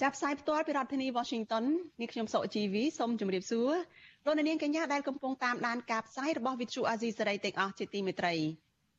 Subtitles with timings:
[0.00, 1.64] ចាប់ផ្សាយផ្ទាល់ពីរដ្ឋធានី Washington
[2.00, 3.70] នេះខ្ញុំសុកជីវីសូមជម្រាបសួរ
[4.24, 8.34] លោកអ្នកនាងកញ្ញាដែលកំពុងតាមដានការផ្សាយរបស់ Vuthu Azizi Serai ទាំងអស់ជាទីមេត្រី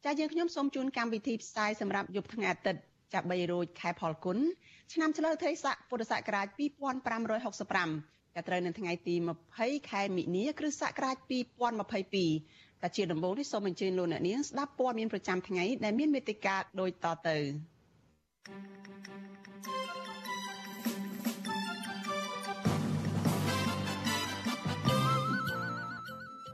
[0.04, 2.82] ចា៎យើងខ្ញុំសូមជូនកម្មវិធីផ្សាយសម្រាប់យប់ថ្ងៃអាទិត្យ
[3.14, 4.38] ចាប់3រោចខែផលគុណ
[4.94, 6.48] ឆ្នាំឆ្លូវត្រីស័កពុរសករាជ
[7.42, 9.16] 2565ដែលត្រូវនៅថ្ងៃទី
[9.54, 11.16] 20ខែមិនិនាគ្រិស្តសករាជ
[12.00, 17.38] 2022តែជាដំបូងនេះសូមអញ្ជើញលោកអ្នកនាងស្ដាប់ព័ត៌មានប្រចាំថ្ងៃដែលមានមេត្តាដូចតទៅ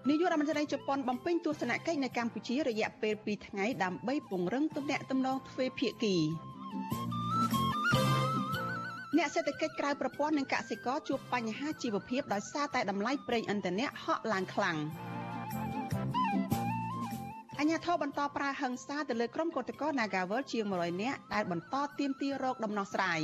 [0.10, 6.16] នាយករដ្ឋមន្ត្រីជប៉ុនបំពេញទស្សនកិច្ចនៅកម្ពុជារយៈពេល2ថ្ងៃដើម្បីពង្រឹងទំនាក់ទំនងទ្វេភាគី
[9.18, 14.78] អ្នកសេដ្ឋកិច្ចក្រៅប្រព័ន្ធនិងកសិករជួបបញ្ហាជីវភាពដោយសារតែតម្លៃប្រេងឥន្ធនៈហក់ឡើងខ្លាំង
[17.60, 23.22] អញ្ញាធិបបន្តប្រើហិង្សាទៅលើក្រុមកុតកោ Nagawal ជាង100នាក់ដែលបន្តទាមទាររោគដំណោះស្រាយ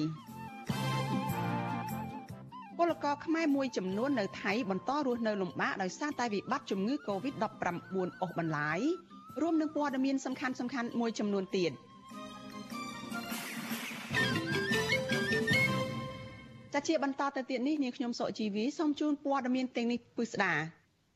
[2.77, 7.43] ពលករខ្មែរមួយចំនួននៅថៃបន្តរស់នៅលំបាកដោយសារតែវិបត្តិជំងឺ Covid-19
[8.21, 8.79] អូសបន្លាយ
[9.41, 11.71] រួមនឹងព័ត៌មានសំខាន់សំខាន់មួយចំនួនទៀត
[16.73, 20.53] ចាជាបន្តទៅទៀតនេះនាងខ្ញុំសុជីវីសូមជូនព័ត៌មានទាំងនេះពិស្ដា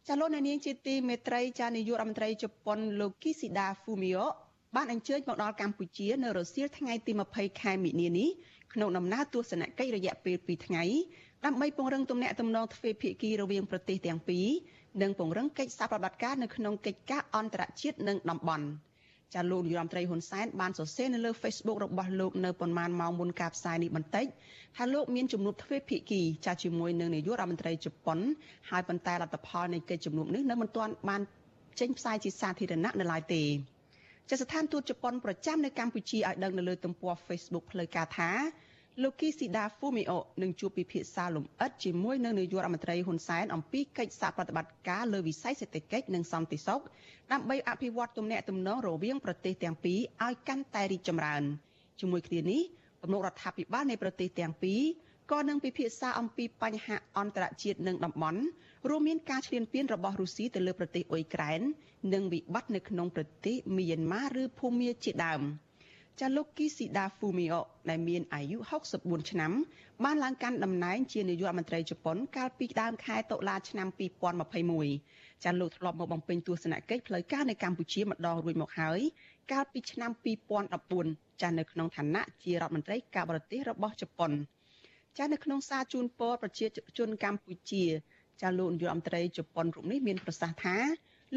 [0.07, 4.27] ចាលោកនាងជាទីមេត្រីចានាយករដ្ឋមន្ត្រីជប៉ុនលោកគីស៊ីដាហ្វូមីអូ
[4.75, 8.29] បានអញ្ជើញមកដល់កម្ពុជានៅរសៀលថ្ងៃទី20ខែមិនិនានេះ
[8.73, 10.83] ក្នុងដំណើរទស្សនកិច្ចរយៈពេល2ថ្ងៃ
[11.45, 14.47] ដើម្បីពង្រឹងទំនាក់ទំនងទ្វេភាគីរវាងប្រទេសទាំងពីរ
[15.01, 18.65] និងពង្រឹងកិច្ចសហប្រតិបត្តិការនៅក្នុងកិច្ចការអន្តរជាតិនិងតំបន់
[19.35, 24.25] ចាលោកនាយរដ្ឋមន្ត្រីហ៊ុនសែនបានសរសេរនៅលើ Facebook របស់លោកនៅប៉ុន្មានម៉ោងមុនការផ្សាយនេះបន្តិច
[24.77, 28.19] ថាលោកមានជំនួបទ្វេភាគីចាជាមួយនឹងនាយករដ្ឋមន្ត្រីជប៉ុន
[28.69, 31.21] ហើយប៉ុន្តែលទ្ធផលនៃកិច្ចជំនួបនេះនៅមិនទាន់បាន
[31.79, 33.43] ចេញផ្សាយជាសាធារណៈនៅឡើយទេ
[34.29, 38.31] ចាស្ថានទូតជប៉ុនប្រចាំនៅកម្ពុជាឲ្យដឹងនៅលើទំព័រ Facebook ផ្លូវការថា
[39.03, 46.81] លោកគីស៊ីដាហ្វូមីអូនឹងជួបពិភាក្សាលំអិតជាមួយនឹងនាយករដ្ឋមន្ត្រីហ៊ុនសែនអំពីកិច្ចសហប្រតិបត្តិការលើវិស័យសេដ្ឋកិច្ចនិងសន្តិសុខ
[47.31, 51.43] ដើម្បីអភិវឌ្ឍទំនាក់ទំនងរវាងប្រទេសទាំងពីរឲ្យកាន់តែរីកចម្រើន
[51.99, 52.61] ជាមួយគ្នានេះ
[53.03, 54.81] ទំនុករដ្ឋាភិបាលនៃប្រទេសទាំងពីរ
[55.31, 58.41] ក៏នឹងពិភាក្សាអំពីបញ្ហាអន្តរជាតិនិងតំបន់
[58.89, 61.61] រួមមានការឈ្លានពានរបស់រុស្ស៊ីទៅលើប្រទេសអ៊ុយក្រែន
[62.13, 65.41] និងវិបត្តិនៅក្នុងប្រទេសមីយ៉ាន់ម៉ាឬភូមាជាដើម។
[66.21, 68.57] ចាលោកគីស៊ីដាហ្វូមីអូដែលមានអាយុ
[68.93, 69.51] 64ឆ្នាំ
[70.03, 73.87] បានឡើងកាន់តំណែងជានាយករដ្ឋមន្ត្រីជប៉ុន កាលពីដើមខែតុលាឆ្នាំ
[74.85, 78.99] 2021ចាលោកធ្លាប់មកបំពេញទស្សនកិច្ចផ្លូវការនៅកម្ពុជាម្ដងរួចមកហើយ
[79.51, 80.11] កាលពីឆ្នាំ
[80.75, 84.31] 2014ចានៅក្នុងឋានៈជារដ្ឋមន្ត្រីការបរទេសរបស់ជប៉ុន
[85.17, 86.65] ចានៅក្នុងសារជូនពរប្រជា
[86.97, 87.83] ជនកម្ពុជា
[88.41, 90.77] ចាលោកនាយករដ្ឋមន្ត្រីជប៉ុនរូបនេះមានប្រសាសន៍ថា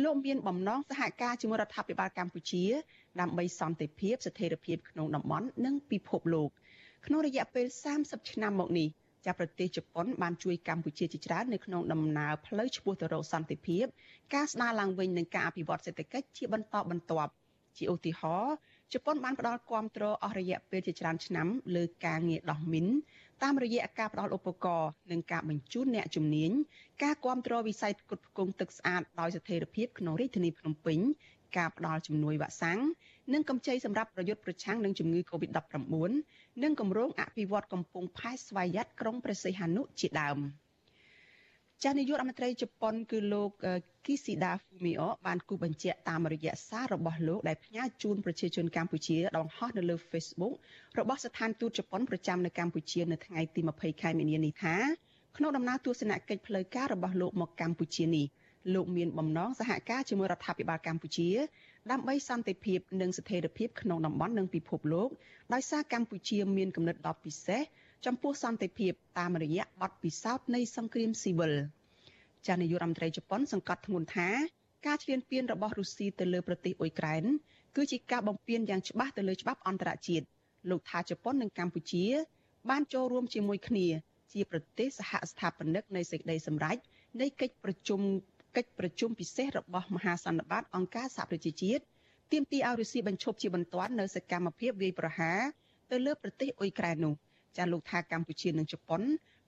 [0.02, 2.64] លោកមានបំណងសហការជាមួយរដ្ឋាភិបាលកម្ពុជា
[3.20, 6.50] ដើម្បីសន្តិភាពស្ថិរភាពក្នុងតំបន់និងពិភពលោក
[7.06, 7.66] ក្នុងរយៈពេល
[7.98, 8.88] 30ឆ្នាំមកនេះ
[9.26, 13.84] ចាប់ប្រទេសជប៉ុនបានជួយកម្ពុជាជាច្រើននៅក្នុងដំណើរផ្លូវឆ្ពោះទៅរកសន្តិភាព
[14.34, 17.32] ការស្ដារឡើងវិញនិងការអភិវឌ្ឍសេដ្ឋកិច្ចជាបន្តបន្ទាប់
[17.78, 18.54] ជាឧទាហរណ៍
[18.92, 21.46] ជប៉ុនបានផ្ដល់គាំទ្រអស់រយៈពេលជាច្រើនឆ្នាំ
[21.76, 22.86] លើការងារដោះមីន
[23.42, 26.50] តាមរយៈការផ្ដល់ឧបករណ៍និងការបញ្ជូនអ្នកជំនាញ
[27.02, 30.98] ការគ្រប់គ្រងវិស័យផ្គត់ផ្គង់ទឹកស្អាតដោយស្ថិរភាពក្នុងរាជធានីភ្នំពេញ
[31.56, 32.80] ការផ្ដល់ជំនួយវ៉ាក់សាំង
[33.32, 40.38] និងកម្ចីសម្រាប់ប្រយុទ្ធប្រឆាំងនឹងជំងឺ Covid-19 និងគម្រោងអភិវឌ្ឍកំពង់ផែស្វយ័តក្រុងព្រះសីហនុជាដើម
[41.84, 43.50] ចាស់នាយករដ្ឋមន្ត្រីជប៉ុនគឺលោក
[44.06, 50.54] គីស៊ីដាហ្វូមីអូបានគូបញ្ជាក់តាមរយៈសាររបស់លោកដែលផ្ញើជូនប្រជាជនកម្ពុជាដងហោះនៅលើ Facebook
[50.98, 54.76] របស់ស្ថានទូតជប៉ុនប្រចាំនៅកម្ពុជានៅថ្ងៃទី20ខែមីនានេះថា
[55.36, 58.26] ក្នុងដំណើរទស្សនកិច្ចផ្លូវការរបស់លោកមកកម្ពុជានេះ
[58.74, 61.28] លោកមានបំណងសហការជាមួយរដ្ឋាភិបាលកម្ពុជា
[61.90, 65.08] ដើម្បីសន្តិភាពនិងស្ថិរភាពក្នុងតំបន់និងពិភពលោក
[65.54, 67.62] ដោយសារកម្ពុជាមានគំនិតដ៏ពិសេស
[68.06, 71.52] ចំពោះសន្តិភាពតាមរយៈបទពិសោធន៍នៃសង្គ្រាមស៊ីវិល
[72.46, 74.28] ចានាយករដ្ឋមន្ត្រីជប៉ុនសង្កត់ធ្ងន់ថា
[74.86, 77.24] ការឈ្លានពានរបស់រុស្ស៊ីទៅលើប្រទេសអ៊ុយក្រែន
[77.76, 80.26] គឺជាការបំពានយ៉ាងច្បាស់ទៅលើច្បាប់អន្តរជាតិ
[80.70, 82.04] លោកថាជប៉ុននិងកម្ពុជា
[82.70, 83.86] បានចូលរួមជាមួយគ្នា
[84.32, 86.76] ជាប្រទេសសហស្ថាបនិកនៃសេចក្តីសម្រេច
[87.20, 88.00] នៃកិច្ចប្រជុំ
[88.56, 91.82] កិច្ចប្រជុំពិសេសរបស់មហាសន្និបាតអង្គការសហប្រជាជាតិ
[92.32, 95.40] ទាមទារឲ្យរុស្ស៊ីបញ្ឈប់ជាបន្ទាន់នៅសកម្មភាពវាយប្រហារ
[95.90, 97.14] ទៅលើប្រទេសអ៊ុយក្រែននោះ
[97.56, 99.02] ចាលោកថាកម្ពុជានិងជប៉ុន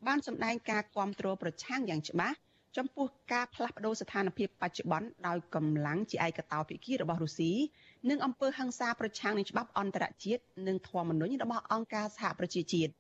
[0.06, 2.36] បានសម្ដែងការគ្រប់គ្រងប្រឆាំងយ៉ាងច្បាស់
[2.76, 7.52] ចំពោះការផ្លាស់ប្តូរស្ថានភាពបច្ចុប្បន្នដោយកម្លាំងជាឯកតោភាគីរបស់រុស្ស៊ី
[8.10, 12.92] និងអំពើហិង្សាប្រឆាំងនឹងច្បាប់អន្តរជាតិនិងធម្មនុញ្ញរបស់អង្គការសហប្រជាជាតិ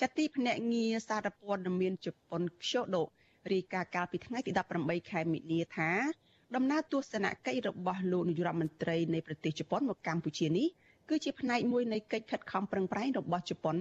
[0.00, 3.02] ចតិភ្នាក់ងារសារព័ត៌មានជប៉ុន Kyodo
[3.52, 5.90] រាយការណ៍កាលពីថ្ងៃទី18ខែមិនិនាថា
[6.56, 10.66] ដំណើរទស្សនកិច្ចរបស់លោកនាយរដ្ឋមន្ត្រីនៃប្រទេសជប៉ុនមកកម្ពុជានេះ
[11.08, 13.76] គឺជាផ្នែកមួយនៃកិច្ចខិតខំប្រឹងប្រែងរបស់ជប៉ុន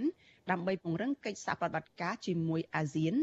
[0.52, 3.16] ដើម្បីពង្រឹងកិច្ចសហប្រតិបត្តិការជាមួយអាស៊ាន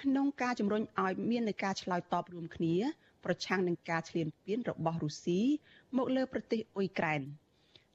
[0.00, 2.74] ក្នុងការជំរុញឲ្យមាននៃការឆ្លើយតបរួមគ្នា
[3.24, 5.40] ប្រឆាំងនឹងការឈ្លានពានរបស់រុស្ស៊ី
[5.96, 7.20] មកលើប្រទេសអ៊ុយក្រែន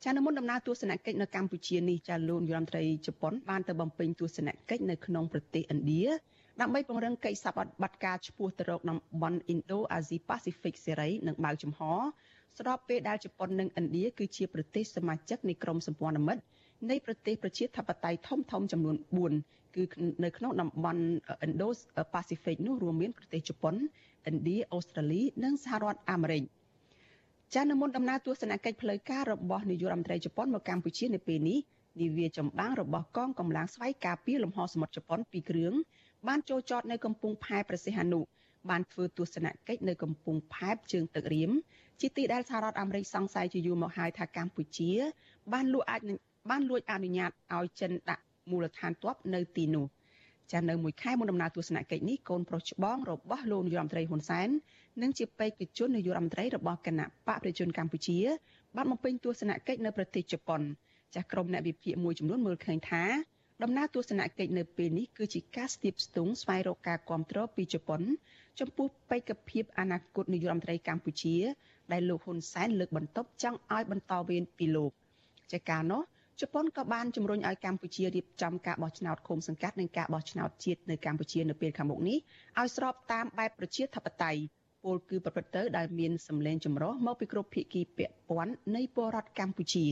[0.03, 6.05] ចានមុនដំណើរទស្សនកិច្ចនៅកម្ពុជានេះចាលោកនាយរដ្ឋមន្ត្រីជប៉ុនបានទៅបំពេញទស្សនកិច្ចនៅក្នុងប្រទេសឥណ្ឌា
[6.61, 11.81] ដើម្បីពង្រឹងកិច្ចសហប្រតិបត្តិការឆ្ពោះទៅរកតំបន់ Indo-Asia Pacific សេរីនិងបើកចំហ
[12.57, 16.41] ស្របពេលដែលជប៉ុននិងឥណ្ឌាគឺជាប្រទេសសមាជិកនៃក្រុមសម្ព័ន្ធមិត្ត
[16.89, 18.95] នៃប្រទេសប្រជាធិបតេយ្យធំធំចំនួន
[19.35, 19.83] 4គឺ
[20.23, 21.03] នៅក្នុងតំបន់
[21.45, 23.75] Indo-Pacific នោះរួមមានប្រទេសជប៉ុន
[24.29, 26.44] ឥណ្ឌាអូស្ត្រាលីនិងសហរដ្ឋអាមេរិក
[27.53, 31.59] ចានមុនដំណើរទស្សនកិច្ចផ្លូវការរបស់នាយករដ្ឋមន្ត្រីជប៉ុនមកកម្ពុជានៅពេលនេះ
[32.01, 35.73] នាវាចម្បាំងរបស់កងកម្លាំងស្វ័យការពារលំហសមុទ្រជប៉ុនពីរគ្រឿង
[36.27, 38.19] បានចូលចតនៅកំពង់ផែព្រះសីហនុ
[38.69, 41.51] បានធ្វើទស្សនកិច្ចនៅកំពង់ផែជើងទឹករៀម
[42.01, 44.91] ជាទីដែលសហរដ្ឋអាមេរិកសង្ស័យជាយូរមកហើយថាកម្ពុជា
[45.53, 46.01] បានលួចអាច
[46.49, 49.85] បានលួចអនុញ្ញាតឲ្យចិនដាក់មូលដ្ឋានទ័ពនៅទីនោះ
[50.51, 54.49] ចានៅមួយខែមុនដំណើរទស្សនកិច្ចនេះកូនប្រុសច្បងរបស់លោកនាយរដ្ឋមន្ត្រីហ៊ុនសែន
[55.01, 58.17] និងជាបេក្ខជននាយករដ្ឋមន្ត្រីរបស់គណៈបកប្រជាជនកម្ពុជា
[58.75, 60.61] បានបំពេញទស្សនកិច្ចនៅប្រទេសជប៉ុន
[61.13, 63.03] ចាស់ក្រុមអ្នកវិភាគមួយចំនួនមើលឃើញថា
[63.63, 68.01] ដំណើរទស្សនកិច្ចនៅពេលនេះគឺជាការស្ទាបស្ទង់ស្វែងរកការគ្រប់គ្រងពីជប៉ុន
[68.59, 71.35] ចំពោះបេក្ខភាពអនាគតនាយករដ្ឋមន្ត្រីកម្ពុជា
[71.93, 74.91] ដែលលោកហ៊ុនសែនលើកបន្ទប់ចង់ឲ្យបន្តវេនពីលោក
[75.51, 76.01] ជាការនោះ
[76.41, 82.17] ជប៉ុនក៏បានជំរុញឲ្យកម្ពុជារៀបចំការបោះឆ្នោតឃុំសង្កាត់និងការបោះឆ្នោតជាតិនៅកម្ពុជានៅពេលខាងមុខនេះ
[82.59, 84.41] ឲ្យស្របតាមបែបប្រជាធិបតេយ្យ
[84.83, 89.85] ពលគឺប្រព្រឹត្តទៅដោយមានសម្លេងចម្រុះមកពីគ្រប់ភាគីពាក់ព័ន្ធនៃពលរដ្ឋកម្ពុជា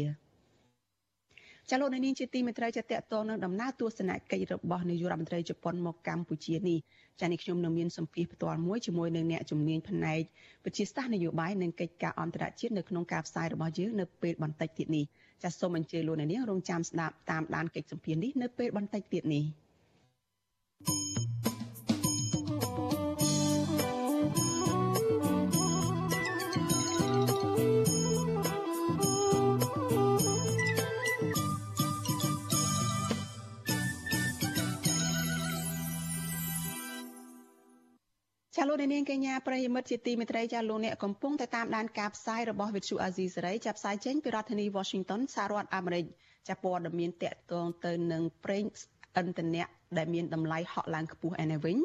[1.69, 6.79] ចាលោកនាងជាទីមេត្រីចាតតងនឹងដំណើរទស្សនកិច្ចរបស់នាយករដ្ឋមន្ត្រីជប៉ុនមកកម្ពុជានេះ
[7.19, 10.21] ចានេះខ្ញុំនឹងមានសម្ភារផ្ទាល់មួយជាមួយនឹងអ្នកជំនាញផ្នែក
[10.65, 15.05] វិទ្យាសាស្ត្រនយោបាយនិងកិច្ចការអន្តរជាតិនៅក្នុងការផ្សាយរបស់យើងនៅពេលបន្តិចទៀតនេះ
[15.43, 19.45] ចាសសូមអញ្ជើញលោកអ្នកនាងរងចាំស្ដាប់តាមដានកិច្ចសម្ភារនេះនៅពេលបន្តិចទៀតនេះ
[38.63, 46.05] ចាលោកនាងកញ្ញាប្រិយមិត្តជាទីមេត្រីចាលោកអ្នកកំពុងតែតាមដានការផ្សាយរបស់វិទ្យុអាស៊ីសេរីចាប់ផ្សាយចេញពីរដ្ឋធានី Washington សហរដ្ឋអាមេរិក
[46.49, 48.63] ចាព័ត៌មានតកតងទៅនឹងប្រេង
[49.21, 49.65] ឥន្ធនៈ
[49.97, 51.77] ដែលមានតម្លៃហក់ឡើងខ្ពស់ឯនេះវិញ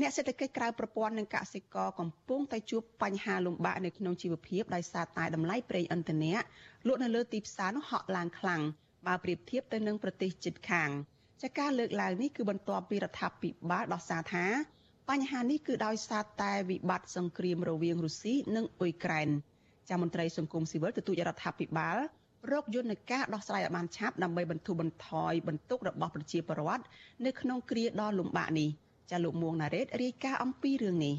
[0.00, 6.34] អ្នកសេដ្ឋកិច្ចក្រៅប្រព័ន្ធនិងកសិករកំពុងតែជួបបញ្ហាលំបាកនៅក្នុងជីវភាពដោយសារតែតម្លៃប្រេងឥន្ធនៈ
[6.86, 8.62] លក់នៅលើទីផ្សារនោះហក់ឡើងខ្លាំង
[9.06, 10.90] បើប្រៀបធៀបទៅនឹងប្រទេសជិតខាង
[11.42, 14.46] ចាការលើកឡើងនេះគឺបន្ទាប់ពីរដ្ឋាភិបាលដោះសារថា
[15.10, 19.28] បញ្ហានេះគឺដោយសារតែវិបត្តិសង្គ្រាមរវាងរុស្ស៊ីនិងអ៊ុយក្រែន
[19.88, 21.96] ចាមន្ត្រីសង្គមស៊ីវិលទទូចរដ្ឋាភិបាល
[22.52, 26.84] រកយន្តការដោះស្រាយឲ្យបានឆាប់ដើម្បីបន្ធូរបន្ថយបន្ទុករបស់ប្រជាពលរដ្ឋ
[27.26, 28.68] នៅក្នុងគ្រាដ៏លំបាកនេះ
[29.10, 31.14] ចាលោកមួងណារ៉េតរាយការណ៍អំពីរឿងនេះ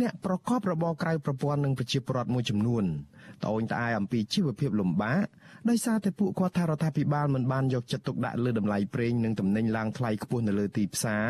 [0.00, 2.84] អ្នកប្រកបរបរក្រៅប្រព័ន្ធនិងប្រជាពលរដ្ឋមួយចំនួន
[3.42, 5.26] ត្អូញត្អែអំពីជីវភាពលំបាក
[5.68, 11.28] ដោយសារតែពួកគាត់ថារដ្ឋាភិបាលមិនបានយកចិត្តទុកដាក់លើតម្លៃប្រេងនិងទំនិញឡើងថ្លៃខ្ពស់នៅលើទីផ្សារ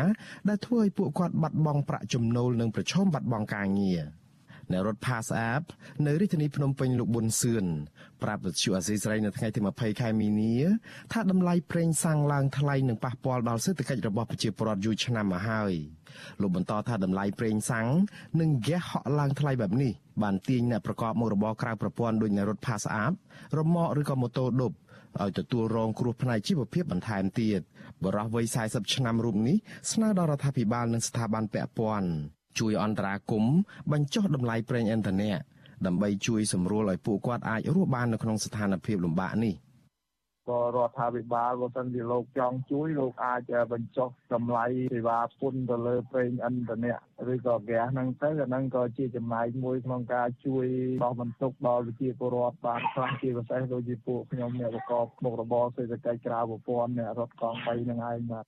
[0.49, 4.01] ដែលធ្វើឲ្យពួកគាត់បាត់បង់ប្រាក់ចំណូលនិងប្រឈមបាត់បង់ការងារ
[4.73, 5.63] នៅរដ្ឋ Pass App
[6.05, 7.65] នៅរាជធានីភ្នំពេញលោកប៊ុនសឿន
[8.23, 10.55] ប្រាប់វិទ្យុអាស៊ីសេរីនៅថ្ងៃទី20ខែមីនា
[11.13, 15.73] ថាតម្លៃប្រេងសាំងឡើងថ្លៃនិងប៉ះពាល់ដល់សេដ្ឋកិច្ចរបស់ប្រជាពលរដ្ឋយូរឆ្នាំមកហើយ
[16.41, 17.87] លោកបន្តថាតម្លៃប្រេងសាំង
[18.39, 19.91] និងហ្គាសហក់ឡើងថ្លៃបែបនេះ
[20.23, 23.13] បានទាញអ្នកប្រកបមុខរបរក្រៅប្រព័ន្ធដូចនៅរថ Pass App
[23.57, 24.71] រមាក់ឬក៏ម៉ូតូឌុប
[25.21, 27.61] ឲ្យទទួលរងគ្រោះផ្នែកជីវភាពបន្ថែមទៀត
[28.03, 29.57] បរិះវ័យ40ឆ្នាំរូបនេះ
[29.91, 32.09] ស្នើដល់រដ្ឋាភិបាលនិងស្ថាប័នពាក់ព័ន្ធ
[32.59, 33.55] ជួយអន្តរាគមន៍
[33.91, 35.31] បញ្ចុះតម្លៃប្រេងឥន្ធនៈ
[35.85, 39.55] ដើម្បីជួយសម្រួលឲ្យពួកគាត់អាចរស់បាននៅក្នុងស្ថានភាពលំបាកនេះ។
[40.49, 46.97] ក៏រដ្ឋាភិបាលបើសិនជាលោកចង់ជួយលោកអាចបញ្ចុះតម្លៃសេវាពន្ធទៅលើប្រេងឥន្ធនៈ
[47.33, 50.65] ឬក៏ហ្គាសហ្នឹងទៅអាហ្នឹងក៏ជាចំណែកមួយក្នុងការជួយ
[51.03, 58.45] ដោះបន្ទុកដល់ប្រជាពលរដ្ឋបានខ្លះជាពិសេសដូចជាពួកខ្ញុំអ្នកប្រកបមុខរបរសេដ្ឋកិច្ចក្រៅប្រព័ន្ធអ្នករត់កង់3ហ្នឹងឯងបាទ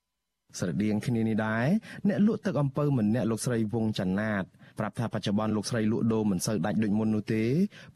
[0.58, 1.66] ស្រដៀងគ្នានេះដែរ
[2.08, 4.44] អ្នកលក់ទឹកអំពៅម្នាក់លោកស្រីវងចនាត
[4.78, 7.44] ប្រាប់ថាបច្ចុប្បន្នលោកស្រីលក់ដូរមិនសូវដាច់ដូចមុននោះទេ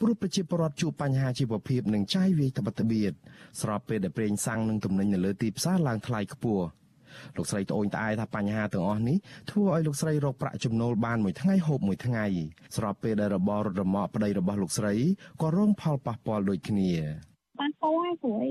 [0.01, 3.13] ព្រោះប្រជាពលរដ្ឋជួបបញ្ហាជីវភាពនិងចាយវាយត្បិតត្បៀត
[3.61, 6.67] ស្របពេលដែលប្រេងសាំងនិងទំនិញនៅលើទីផ្សារឡើងថ្លៃខ្ពស់
[7.37, 9.17] លោកស្រីត្អូញត្អែថាបញ្ហាទាំងអស់នេះ
[9.51, 12.27] ធ្វើឲ្យលោកស្រីរកប្រាក់ចំណូលបានមួយថ្ងៃហូបមួយថ្ងៃ
[12.77, 14.95] ស្របពេលដែលរបររត់រមាក់ប្តីរបស់លោកស្រី
[15.43, 16.93] ក៏រងផលប៉ះពាល់ដូចគ្នា
[17.59, 18.51] បានពោហើយព្រោះអី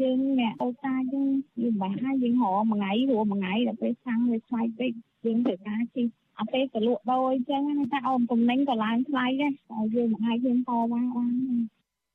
[0.00, 1.28] យើងអ្នកអូតាយើង
[1.60, 4.92] យើងបាក់ហើយយើងរមួយថ្ងៃរមួយថ្ងៃដល់ពេលសាំងវាថ្លៃពេក
[5.24, 6.06] យើងត្រូវការជិះ
[6.38, 11.32] អត់ទេក៏លក់ដូរអញ្ចឹងណាតែអូនតំណែងក៏ឡើងថ្លៃដែរតែយើងមួយថ្ងៃយើងតបានបាន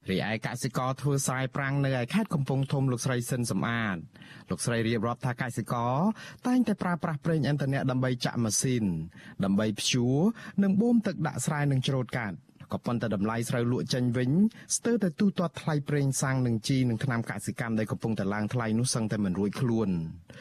[0.10, 3.98] រីឯកសិករធ្វើស្រែប្រាំងនៅឯខេត្តកំពង់ធំលោកស្រីសិនសំអាត
[4.50, 5.96] លោកស្រីរៀបរាប់ថាកសិករ
[6.48, 8.86] តែងតែប្រើប្រាស់ប្រេងឥន្ធនៈដើម្បីចាក់ម៉ាស៊ីន
[9.44, 10.18] ដើម្បីភ្ជួរ
[10.64, 12.38] និងបូមទឹកដាក់ស្រែនិងច្រូតកាត់
[12.74, 14.32] ក៏ប៉ុន្តែតម្លៃស្រូវលក់ចេញវិញ
[14.76, 19.90] ស្ទើរតែទូទាត់ថ្លៃប្រេងសាំងនិងជីនិងថ្នាំកសិកម្មដែលកំពុងតែឡើងថ្លៃនោះសឹងតែមិនរួចខ្លួន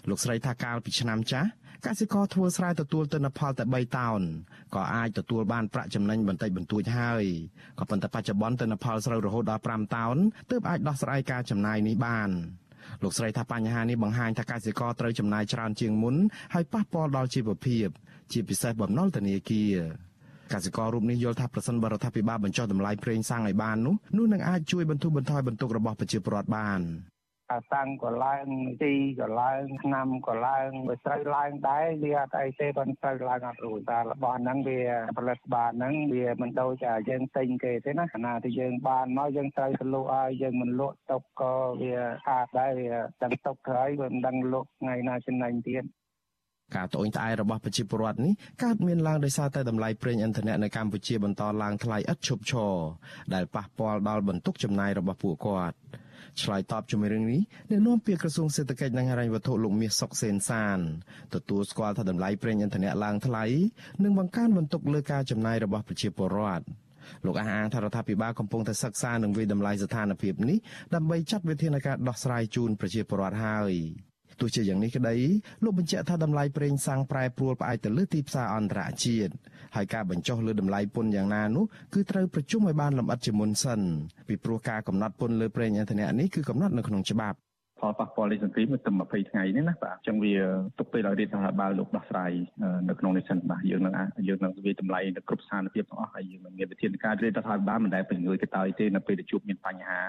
[0.09, 1.49] លោកស្រីថាកាលពីឆ្នាំចាស់
[1.87, 4.21] កសិករធ្វើស្រែទទួលទិន្នផលតែ3តោន
[4.75, 7.25] ក៏អាចទទួលបានប្រាក់ចំណេញបន្តិចបន្តួចហើយ
[7.79, 10.17] ក៏ប៉ុន្តែបច្ចុប្បន្នទិន្នផលស្រូវរហូតដល់5តោន
[10.51, 12.31] ទើបអាចដោះស្រាយការចំណាយនេះបាន
[13.03, 16.17] លោកស្រីថាបញ្ហានេះបង្ហាញថាកសិករត្រូវចំណាយច្រើនជាងមុន
[16.55, 17.89] ហើយប៉ះពាល់ដល់ជីវភាព
[18.33, 19.75] ជាពិសេសបំណុលធនាគារ
[20.53, 26.81] កសិកររូបនេះយល់ថាប្រសិនបរដ្ឋាភិបាលបញ្ចុះតម្លៃប្រេងសាំងឲ្យបាននោះនោះនឹងអាចជួយបន្ធូរបន្ថយបន្ទុករបស់ប្រជាពលរដ្ឋបាន
[27.53, 28.47] អាសាំងក៏ឡើង
[28.83, 34.81] ទីក៏ឡើងឆ្នាំក៏ឡើងវាស្រូវឡើងដែរវាអត់អីទេប៉ុន្តែស្រូវឡើងអត់រួចតែរបស់ហ្នឹងវា
[35.19, 41.95] ផលិតបានហ្នឹងវាមិនដូចតែយើងទិញគេទេណាខណៈที่យើងបានមកយើងត្រូវទៅលក់ឲ្យយើងមិនលក់ទុកក៏វា
[42.27, 42.91] ខាតដែរវា
[43.23, 45.85] ដឹងទុកក្រោយវាមិនដឹងលក់ថ្ងៃណាចំណេញទៀត
[46.77, 48.33] ការត្អូញត្អែរបស់ប្រជាពលរដ្ឋនេះ
[48.65, 52.75] កើតមានឡើងដោយសារតែតម្លៃប្រេងឥន្ធនៈនៅកម្ពុជាបន្តឡើងថ្លៃឥតឈប់ឈរ
[53.35, 55.77] ដែលប៉ះពាល់ដល់បន្ទុកចំណាយរបស់ពួកគាត់
[56.43, 60.79] ឆ្លើយតបជាមួយរឿងនេះអ្នកនាំពាក្យក្រសួងសេដ្ឋកិច្ចនិងហិរញ្ញវត្ថុលោកមាសសុកសេនសាន
[61.35, 63.45] ទទួលស្គាល់ថាតម្លៃប្រេងឥន្ធនៈឡើងថ្លៃ
[64.03, 66.67] និងបង្កើនបន្ទុកលើការចំណាយរបស់ប្រជាពលរដ្ឋ
[67.27, 70.59] លោកអះអាងថារដ្ឋាភិបាលកំពុងតែសិក្សានិងវិតម្លៃស្ថានភាពនេះ
[70.95, 73.73] ដើម្បីចាត់វិធានការដោះស្រាយជូនប្រជាពលរដ្ឋហើយ
[74.41, 75.15] ទោះជាយ៉ាងនេះក្តី
[75.65, 79.33] លោកបញ្ជាក់ថាតម្លៃប្រេងសាំងប្រែប្រួលផ្អែកទៅលើទីផ្សារអន្តរជាតិ
[79.77, 81.65] ហើយការបញ្ចុះលើតម្លៃពន្ធយ៉ាងណានោះ
[81.95, 83.81] គឺត្រូវប្រជុំឲ្យបានលម្អិតជាមុនសិន
[84.29, 87.39] ពីព្រោះការកំណត់ពន្ធលើប្រេងឥន្ធនៈនេះគឺកំណត់នៅក្នុងច្បាប់
[87.81, 90.35] ផលប៉ះពាល់លេខសង្គ្រាមទៅ20ថ្ងៃនេះណាបាទអញ្ចឹងវា
[90.79, 92.33] ទុកពេលឲ្យរដ្ឋាភិបាលលោកដោះស្រាយ
[92.89, 93.95] នៅក្នុងនេះសិនបាទយើងនឹង
[94.29, 100.01] យើងនឹងវាតម្លៃនៅគ្រប់ស្ថានភាពទាំងអស់ហើយយើងនឹងមានវិធានការរដ្ឋាភិបាលមិនដែលពង្រឿយកតើទេនៅពេលដែលជួបមានបញ្ហា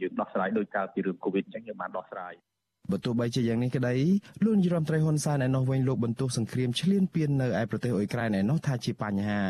[0.00, 2.34] យើងដោះស្រាយដោយកាលពីរឿងកូវីដអញ្ចឹងយើងបានដោះស្រាយ
[2.90, 3.94] បើទោះបីជាយ៉ាងនេះក្តី
[4.44, 9.42] លោកនាយរដ្ឋមន្ត្រីហ៊ុនសែនឯណោះវិញលោកបន្ទោសសង្គ្រាមឈ្លានពាននៅឯប្រទេសអ៊ុយក្រែនឯណោះថាជាបញ្ហា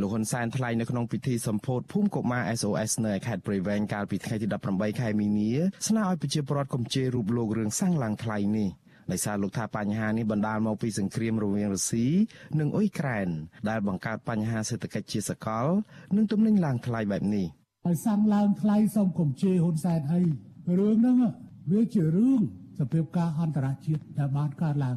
[0.00, 5.52] លោកហ៊ុនសែនថ្លែងនៅក្នុងពិធីសម្ពោធភូមិកុមារ SOS នៅខេត្តព្រៃវែងកាលពីថ្ងៃទី18ខែមីនា
[5.88, 8.70] ស្នើឲ្យប្រជាពលរដ្ឋកំជេររូបលោករឿងសាំងឡើងថ្លៃនេះ
[9.10, 12.06] ដោយសារលោកថាបញ្ហានេះបណ្ដាលមកពីសង្គ្រាមរវាងរុស្ស៊ី
[12.58, 13.28] និងអ៊ុយក្រែន
[13.68, 15.66] ដែលបង្កើតបញ្ហាសេដ្ឋកិច្ចជាសកល
[16.16, 17.46] និងទំនិញឡើងថ្លៃបែបនេះ
[17.86, 20.22] ហើយសាំងឡើងថ្លៃសូមកំជេរហ៊ុនសែនអី
[20.78, 21.16] រឿងហ្នឹង
[21.72, 22.40] វាជារឿង
[22.78, 24.96] សភាពការអន្តរជាតិដែលបានកើតឡើង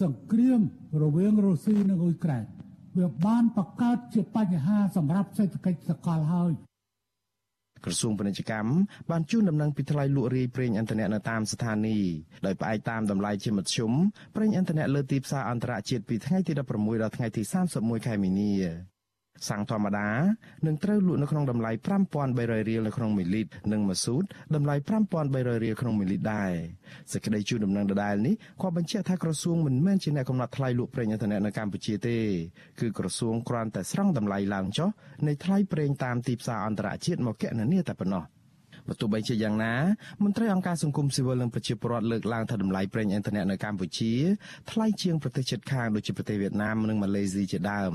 [0.00, 0.60] សង្គ្រាម
[1.02, 2.44] រវាងរុស្ស៊ីនិងអ៊ុយក្រែន
[2.98, 6.52] វាបានបង្កើតជាបញ្ហាសម្រាប់សេដ្ឋកិច្ចសកលហើយ
[7.84, 8.72] ក្រសួងពាណិជ្ជកម្ម
[9.10, 12.14] បានជូនដំណឹងពីថ្លៃលក់រាយប្រេងឥន្ធនៈនៅតាមស្ថានីយ៍
[12.46, 13.92] ដោយផ្អែកតាមតម្លៃជាមធ្យម
[14.36, 17.42] ប្រេងឥន្ធនៈលើទីផ្សារអន្តរជាតិពីថ្ងៃទី16ដល់ថ្ងៃទី
[17.74, 18.52] 31ខែមីនា
[19.48, 20.08] សាំងធម្មតា
[20.66, 21.70] នឹងត្រូវលក់នៅក្នុងតម្លៃ
[22.18, 24.74] 5300រៀលនៅក្នុង1លីត្រនិងម៉ាស៊ូតតម្លៃ
[25.18, 26.52] 5300រៀលក្នុង1លីត្រដែរ
[27.12, 32.18] សេចក្តីជូនដំណឹងដដែលនេះក៏បញ្ជាក់ថាក្រសួងមិនមែនជាអ្នកកំណត់ថ្លៃលក់ប្រេងឥន្ធនៈនៅកម្ពុជាទេ
[32.80, 34.88] គឺក្រសួងគ្រាន់តែស្រង់តម្លៃឡើងចុះ
[35.26, 38.24] នៃថ្លៃប្រេងតាមទីផ្សារអន្តរជាតិមកគណនាតែប៉ុណ្ណោះ
[38.88, 39.74] បើទោះបីជាយ៉ាងណា
[40.24, 44.12] មន្ត្រីអង្គការសង្គមស៊ីវិលនិងប្រជាពលរដ្ឋលើកឡើងថាតម្លៃប្រេងឥន្ធនៈនៅកម្ពុជា
[44.70, 47.94] ថ្លៃជាងប្រទេសជិតខាងដូចជាប្រទេសវៀតណាមនិងម៉ាឡេស៊ីជាដើម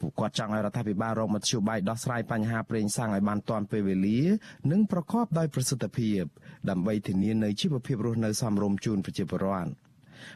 [0.00, 4.20] ពួកគាត់ចង់ឲ្យរដ្ឋាភិបាលរកមធ្យោបាយដោះស្រាយបញ្ហាប្រេងសាំងឲ្យបានទាន់ពេលវេលា
[4.70, 6.22] និងប្រកបដោយប្រសិទ្ធភាព
[6.70, 9.70] ដើម្បីធានានូវជីវភាពរស់នៅសមរម្យជូនប្រជាពលរដ្ឋ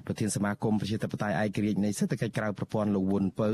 [0.06, 3.50] ប្រធានសមាគមប្រជាធិបតេយ្យឯករាជ្យនៃសេដ្ឋកិច្ចក្រៅប្រព័ន្ធលោកវុនពៅ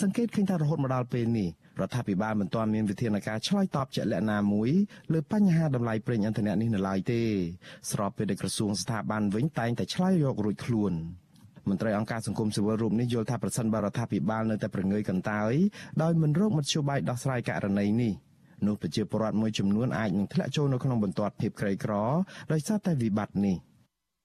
[0.00, 1.48] សង្កេតឃើញថារហូតមកដល់ពេលនេះ
[1.80, 4.70] រដ្ឋាភិបាលមិនទាន់មានវិធានការឆ្លើយតបជាក់លាក់ណាមួយ
[5.12, 7.22] លើបញ្ហាតម្លៃប្រេងឥន្ធនៈនេះនៅឡើយទេ
[7.90, 10.94] ស្របពេលដែលក្រសួងស្ថាប័នវិញតែងតែឆ្លើយយករួចខ្លួន។
[11.68, 15.52] មន្ត្រីអង្គការសង្គមស៊ីវិលរូបនេះយល់ថាប្រសិនបើរដ្ឋាភិបាលនៅតែប្រងើយកន្តើយ
[16.02, 18.12] ដោយមិនរកមធ្យោបាយដោះស្រាយករណីនេះ
[18.66, 21.92] នោះប្រជាពលរដ្ឋមួយចំនួនអាចនឹងធ្លាក់ចូលនៅក្នុងបន្ទាត់ភាពក្រីក្រ
[22.52, 23.56] ដោយសារតែវិបត្តិនេះ។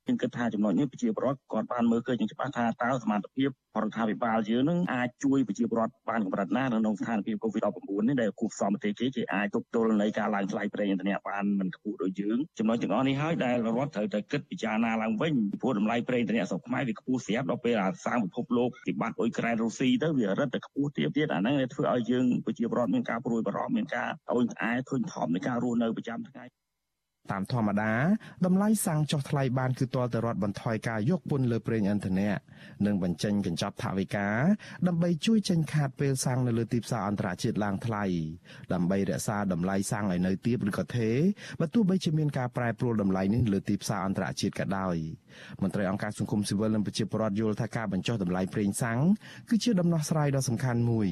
[0.08, 3.50] ខ្ញុំគិតថាចំណុចនេះប្រជាពលរដ្ឋគាត់បានមើលឃើញយ៉ាងច្បាស់ថាតើសមត្ថភាព
[3.82, 26.46] រដ្ឋាភិបាលយើងនឹងអាចជួយប្រជាពលរដ្ឋបានកម្រិតណានៅក្នុងស្ថានភាព COVID-19 នេះដែលគូផ្សំប្រទេសគេគេអាចទប់ទល់នៃការឡើងថ្លៃប្រេងឥន្ធនៈបានមិនខ្ពស់ដូចយើងចំណុចទាំងអស់នេះហើយដែលរដ្ឋត្រូវតែគិតពិចារណាឡើងវិញពីព្រោះតម្លៃប្រេងឥន្ធនៈស្រុកខ្មែរវាខ្ពស់ស្រាប់ដល់ពេលអាសាងពិភពលោកវិបត្តិអ៊ុយក្រែនរុស្ស៊ីទៅវារឹតតែខ្ពស់ទៀតទៀតអាហ្នឹងធ្វើឲ្យយើងប្រជាពលរដ្ឋមានការព្រួយបារម្ភមានការអូនក្អែធុញថប់នៃការរស់នៅប្រចាំថ្ងៃ
[27.32, 27.94] តាមធម្មតា
[28.46, 32.32] តម្លៃសាំងចុះថ្លៃបានគឺទាល់តែរដ្ឋបន្ថយការយកពន្ធលើប្រេងឥន្ធនៈ
[32.86, 34.28] និងបញ្ចេញកញ្ចប់ថវិកា
[34.88, 38.04] ដើម្បីជួយចេញខាតពេលសាំងនៅលើទីផ្សារអន្តរជាតិឡើងថ្លៃ
[38.74, 41.18] ដើម្បីរក្សាតម្លៃសាំងឲ្យនៅទាបឬក៏ថេរ
[41.60, 44.96] បើទោះបីជាមានការប្រែប្រួលតម្លៃនេះលើទីផ្សារអន្តរជាតិក៏ដោយ
[45.62, 49.00] មន្ត្រីអង្គការសង្គមស៊ីវិលនិងប្រជាពលរដ្ឋយល់ថាការបញ្ចុះតម្លៃប្រេងសាំង
[49.50, 51.08] គឺជាដំណោះស្រាយដ៏សំខាន់មួយ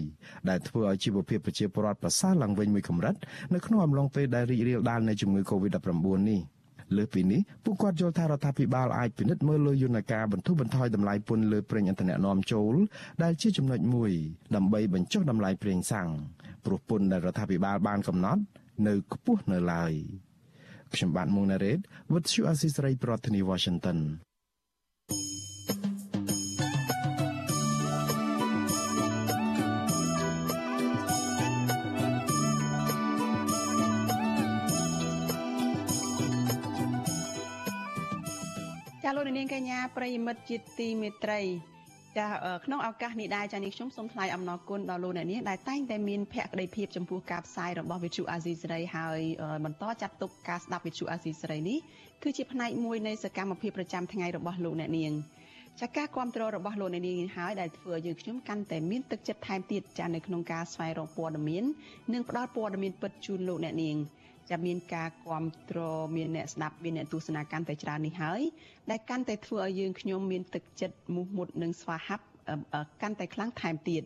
[0.50, 3.16] ដែលធ្វើឲ្យជីវភាពប្រជាពលរដ្ឋប្រសើរឡើងវិញមួយកម្រិត
[3.54, 6.42] នៅក្នុងអំឡុងពេលដែលរីករាលដាលនៃជំងឺ Covid-19 នេះ
[6.98, 12.74] លើពីនេះពួកគាត់យល់ថារដ្ឋាភិបាលអាចពិនិត្យមើលលើយន្តការបន្ធូរបន្ថយតម្លៃពន្ធលើប្រេងឥន្ធនៈនាំចូល
[13.24, 14.12] ដែលជាចំណុចមួយ
[14.56, 16.10] ដើម្បីបញ្ចុះតម្លៃប្រេងសាំង
[16.66, 18.42] ព្រោះពន្ធដែលរដ្ឋាភិបាលបានកំណត់
[18.88, 19.94] នៅខ្ពស់នៅឡើយ
[20.94, 21.80] ខ្ញុំបាទមុងណារ៉េត
[22.12, 24.00] With you Assisray ប្រធានាធិបតី Washington
[39.08, 41.42] ចាលោកនាងកញ្ញាប្រិយមិត្តជាទីមេត្រី
[42.18, 42.28] ចា
[42.66, 49.20] ក្នុងឱកាសនេះដែរចានេះខ្ញុំសូមថ្លែងអំណរគុណដល់លោកអ្នកនាងដែលតែងតែមានភក្ដីភាពចំពោះការផ្សាយរបស់វិទ្យុអាស៊ីសេរីហើយ
[49.66, 51.78] បន្តចាត់ទុកការស្ដាប់វិទ្យុអាស៊ីសេរីនេះ
[52.24, 55.14] គឺជាផ្នែកមួយនៃសកម្មភាពប្រចាំថ្ងៃរបស់លោកអ្នកនាង
[55.82, 61.64] ចាការគ្រប់គ្រងរបស់លោកអ្នកនាងហើយដែលធ្វើឲ្យយើងខ្ញុំកាន់តែមានទឹកចិត្តថែមទៀតចានៅក្នុងការស្វែងរកព័ត៌មាន
[62.14, 63.98] និងផ្តល់ព័ត៌មានពិតជូនលោកអ្នកនាង
[64.50, 68.42] จะមានការគ្រប់គ្រងមានអ្នកស្ដាប់មានអ្នកទស្សនាកាន់តែច្រើននេះហើយ
[68.90, 72.26] ដែលកាន់តែធ្វើឲ្យយើងខ្ញុំមានទឹកចិត្តមោះមុតនិងស្វាហាប់
[73.02, 74.04] កាន់តែខ្លាំងថែមទៀត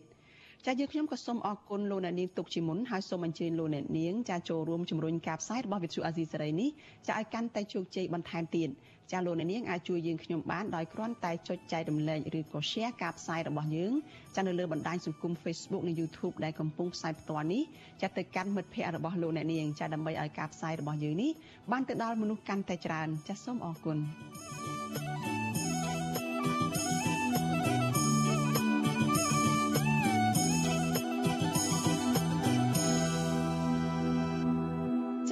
[0.66, 6.68] ចាយើងខ្ញុំក៏សូមអរគុណលោកអ្នកនាងទុកជាមុនហើយសូមអញ្ជើញលោកអ្នកនាងចាចូលរួមជំរុញការផ្សាយរបស់វិទ្យុអាស៊ីសេរីនេះ
[7.08, 8.68] ចាឲ្យកាន់តែជោគជ័យបន្ថែមទៀត
[9.12, 13.92] ចាលោកអ្នកនាងអាចជួយយើងខ្ញុំបានដោយគ្រាន់តែចុចចែករំលែកឬក៏ share ការផ្សាយរបស់យើង
[14.36, 17.62] ចានៅលើបណ្ដាញសង្គម Facebook និង YouTube ដែលកំពុងផ្សាយផ្ទាល់នេះ
[18.02, 21.30] ចាទៅកាន់មិត្តភ័ក្តិរបស់លោកអ្នកនាងចាដើម្បីឲ្យការផ្សាយរបស់យើងនេះ
[21.72, 23.98] បានទៅដល់មនុស្សកាន់តែច្រើនចាសូមអរគុណ
[24.50, 24.79] thank you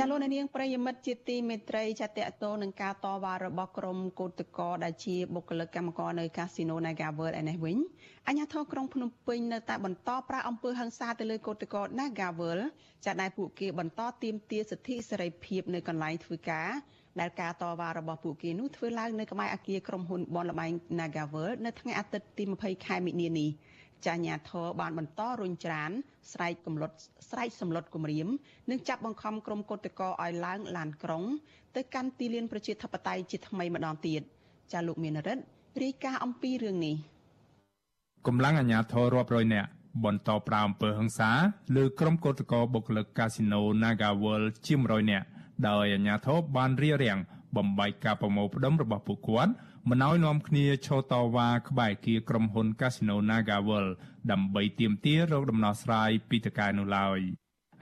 [0.08, 7.76] លោកនាងប្រិយមិត្តជាទីមេត្រីចាតតតនឹងការតវ៉ារបស់ក្រុមកោតកោដែលជាបុគ្គលិកកម្មករនៅកាស៊ីណូ Naga World ឯនេះវិញ
[8.26, 12.64] អាជ្ញាធរក្រុងភ្នំពេញនៅតែបន្តប្រាអំពើហិង្សាទៅលើកោតកោ Naga World
[13.04, 16.70] ចាដែលពួកគេបន្តទាមទារសិទ្ធិសេរីភាពនៅកន្លែងធ្វើការ
[17.20, 23.50] ដែលការតវ៉ារបស់ពួកគេនោះធ្វើឡើងនៅក្បែរអគារក្រុមហ៊ុនបនលបែង Naga World នៅថ្ងៃអាទិត្យទី20ខែមិនិនានេះ
[24.06, 25.90] ចាញាធរបានបន្តរុញច្រាន
[26.32, 26.90] ស្រែកកំឡុត
[27.30, 28.28] ស្រែកសម្លុតគម្រាម
[28.70, 31.24] និងចាប់បង្ខំក្រុមកុតកោឲ្យឡើងឡានក្រុង
[31.76, 34.22] ទៅកាន់ទីលានប្រជាធិបតេយ្យជាថ្មីម្ដងទៀត
[34.72, 35.42] ចាលោកមានរិទ្ធ
[35.82, 36.96] រាយការណ៍អំពីរឿងនេះ
[38.26, 39.68] កម្លាំងអាជ្ញាធររាប់រយនាក់
[40.04, 41.30] បន្តប្រាអំពើហិង្សា
[41.76, 45.26] លើក្រុមកោតក្របុគ្គលិកកាស៊ីណូ Naga World ជាង100នាក់
[45.68, 47.18] ដោយអាជ្ញាធរបានរៀបរៀង
[47.56, 49.52] បំបែកការប្រមូលផ្ដុំរបស់ពួកគាត់
[49.88, 53.92] មិនឲ្យនាំគ្នាឈរតវ៉ាក្បែរគៀក្រុមហ៊ុន Casino NagaWorld
[54.30, 57.20] ដើម្បីទាមទាររកដំណោះស្រាយពីតកែនោះឡើយ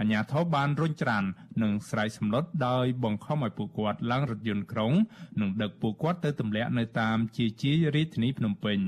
[0.00, 1.24] អញ្ញាធិបបានរុញច្រាន
[1.62, 4.92] និងស្រែកសម្លុតដោយបង្ខំឲ្យពួកគាត់ឡើងរថយន្តក្រុង
[5.40, 8.78] និងដឹកពួកគាត់ទៅទម្លាក់នៅតាមជាជារាជធានីភ្នំពេញ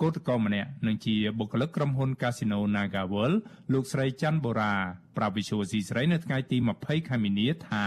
[0.00, 3.36] គឧតកោម្នាក់នឹងជាបុគ្គលិកក្រុមហ៊ុន Casino NagaWorld
[3.72, 4.74] លោកស្រីច័ន្ទបូរ៉ា
[5.16, 7.84] ប្រាប់វិសុវស៊ីស្រីនៅថ្ងៃទី20ខែមីនាថា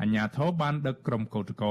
[0.00, 1.70] អាជ្ញាធរបានដឹកក្រុមកោតក្រ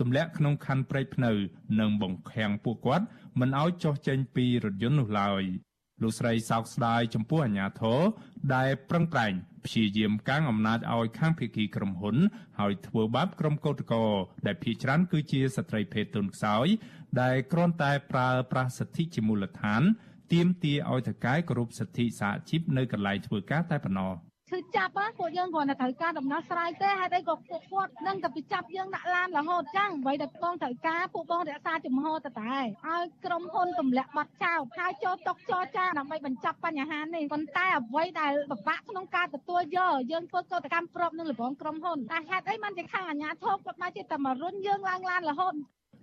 [0.00, 1.32] ទម្លាក់ក្នុងខណ្ឌព្រែកភ្នៅ
[1.80, 3.06] និងបង្ខាំងពួកគាត់
[3.40, 5.44] មិនឲ្យចុះចេញពីរថយន្តនោះឡើយ
[6.02, 8.00] លោកស្រីសោកស្ដាយចំពោះអាជ្ញាធរ
[8.54, 9.32] ដែលប្រឹងប្រែង
[9.66, 12.16] ព្យាយាមកាងអំណាចឲ្យខាងភៀកគីក្រុមហ៊ុន
[12.58, 14.10] ហើយធ្វើបាបក្រុមកោតក្រ
[14.46, 16.66] ដែលភ ieck ច្រើនគឺជាស្ត្រីភេទទុនខ្សោយ
[17.22, 19.82] ដែលគ្រាន់តែប្រើប្រាស់សិទ្ធិជាមូលដ្ឋាន
[20.32, 24.12] ទាមទារឲ្យថៅកែគោរពសិទ្ធិសហជីពនៅកន្លែងធ្វើការតែប៉ុណ្ណោះ
[24.50, 45.54] ឈឺចាប់ពួកយើងគ្រាន់តែត្រូវការដំណោះស្រាយទេហេតុអីក៏ពួកគាត់នឹងតែពីចាប់យើងដាក់ឡានរហូតចឹងអ្វីដែលបងត្រូវការពួកបងរក្សាជំហរទៅតែឲ្យក្រុមហ៊ុនទម្លាក់បាត់ចោលហើយចូលតុកចរចាដើម្បីបញ្ចប់បញ្ហានេះប៉ុន្តែអ្វីដែលពិបាកក្នុងការទទួលយកយើងធ្វើកោតកម្មប្របនឹងលបងក្រុមហ៊ុនតែហេតុអីមិនជាខាងអាជ្ញាធរគាត់មកជាតែមករុនយើងឡើងឡានរហូត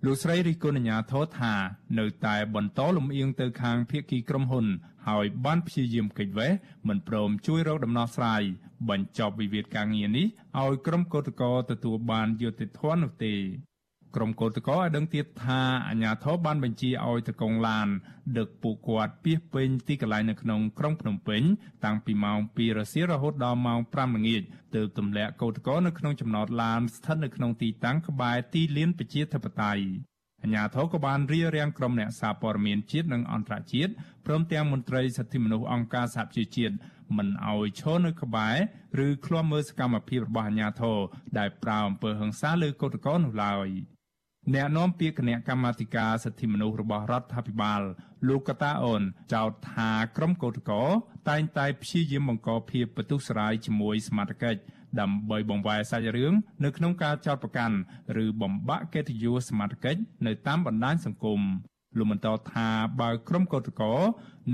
[0.05, 1.53] លោកស្រីរិះគន់អាញាធរថា
[1.99, 4.65] នៅតែបន្តលំអៀងទៅខាងភៀកគីក្រុមហ៊ុន
[5.07, 6.51] ហើយបានព្យាយាមកិច្ចវេះ
[6.87, 8.41] មិនព្រមជួយរកដំណោះស្រាយ
[8.89, 10.27] បញ្ចប់វិវាទការងារនេះ
[10.61, 13.33] ឲ្យក្រុមកោតក្រទទួលបានយុត្តិធម៌នោះទេ
[14.15, 17.87] ក្រុមកោតក្រឲ្យដឹងទៀតថាអាជ្ញាធរបានបញ្ជាឲ្យតកងឡាន
[18.37, 21.41] ដឹកពួកគាត់ពីពេញទីកន្លែងនៅក្នុងក្រុងភ្នំពេញ
[21.85, 24.41] តាំងពីម៉ោង2រសៀលរហូតដល់ម៉ោង5ល្ងាច
[24.75, 29.83] ទើបទម្លាក់កោតក្រនៅក្នុងចំណតឡានស្ថិតនៅក្នុងទីតាំងក្បែរទីលានប្រជាធិបតេយ្យ
[30.43, 33.91] អាញាធរក៏បានរៀបរៀងក្រុមអ្នកសារព័ត៌មានជាតិនិងអន្តរជាតិ
[34.25, 36.75] ព្រមទាំងមន្ត្រីសិទ្ធិមនុស្សអង្គការសហប្រជាជាតិ
[37.17, 40.97] មិនអោយឈរនៅក្បែរឬឃ្លាំមើលសកម្មភាពរបស់អាញាធរ
[41.37, 43.69] ដែលប្រើអំពើហិង្សាលើកូតកោនោះឡើយ
[44.53, 47.81] អ្នកនាំពាក្យគណៈកម្មាធិការសិទ្ធិមនុស្សរបស់រដ្ឋាភិបាល
[48.27, 49.01] លោកកតាអូន
[49.33, 50.83] ចោទថាក្រុមកោតកោ
[51.29, 54.55] តែងតែព្យាយាមបង្កភាពបន្ទុះស្រាយជាមួយសមាជិក
[54.99, 56.33] ដើម្បីបង្វែរសាច់រឿង
[56.63, 57.77] នៅក្នុងការចោទប្រកាន់
[58.23, 59.95] ឬបំបាក់កិត្តិយសសមាជិក
[60.27, 61.41] នៅតាមបណ្ដាញសង្គម
[61.97, 62.67] លោកបន្តថា
[63.01, 63.95] បើក្រុមកោតក្រ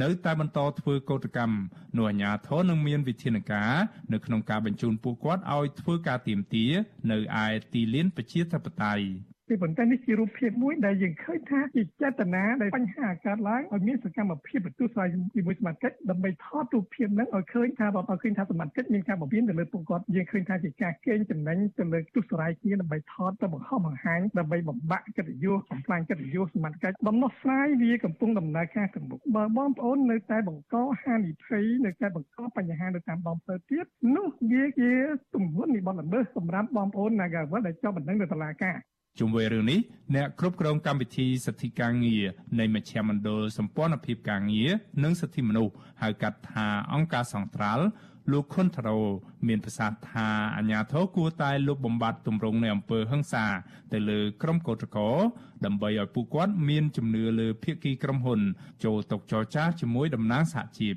[0.02, 1.58] នៅតែបន្តធ្វើកោតកម្ម
[1.98, 3.74] នោះអាជ្ញាធរនឹងមានវិធានការ
[4.14, 6.66] នៅក្នុងការបញ្ជូនពួកគាត់ឲ្យធ្វើការទៀមទា
[7.12, 33.86] នៅឯទីលានប្រជាធិបតេយ្យ ពីប៉ុន្តែនេះជារូបភាពមួយដែលយើងឃើញថាជាចេតនាដែលបញ្ហាកើតឡើងឲ្យមានសកម្មភាពបន្ទុះស្រាយជាមួយសមាជិកដើម្បីថតរូបភាពហ្នឹងឲ្យឃើញថាបើឃើញថាសមាជិកមានការបំពេញទៅលើពួកគាត់យើងឃើញថាជាការកេងចំណេញទៅលើទុះស្រាយគ្នាដើម្បីថតទៅបង្ហោះបង្ហាញដើម្បីបំបាក់កិត្តិយសបំផ្លាញកិត្តិយសសមាជិកដំណោះស្រាយវាកំពុងដំណើរការទៅមុខបើបងប្អូននៅតែបង្កហានិភ័យនៅតែបង្កបញ្ហានៅតាមដងផ្លូវទៀត
[34.16, 34.92] នោះវាជា
[35.36, 38.78] ទំនួលនិបត្តិល្មើសសម្រាប់បងប្អូន Nagawal ដែលជាប់បណ្ដឹងនៅតុលាការ
[39.20, 39.80] ជុំវិញរឿងនេះ
[40.16, 42.24] អ្នកគ្រប់គ្រងកម្មវិធីសិទ្ធិការងារ
[42.60, 44.70] នៃមជ្ឈមណ្ឌលសម្ព័ន្ធភាពការងារ
[45.04, 47.86] និងសិទ្ធិមនុស្សហៅកាត់ថាអង្គការសង្ត្រាល់
[48.32, 49.00] លោកខុនថារ៉ូ
[49.48, 53.46] មានប្រសាសន៍ថាអាញាធរគួរតែលុបបំបាត់ទម្រង់នៃអំពើហិង្សា
[53.94, 55.14] ទៅលើក្រុមកោតក្រ
[55.66, 58.42] ដើម្បីឲ្យពួកគាត់មានជំនឿលើភាគីក្រុមហ៊ុន
[58.84, 60.96] ចូលតុចរចាជាមួយតំណាងសហជីព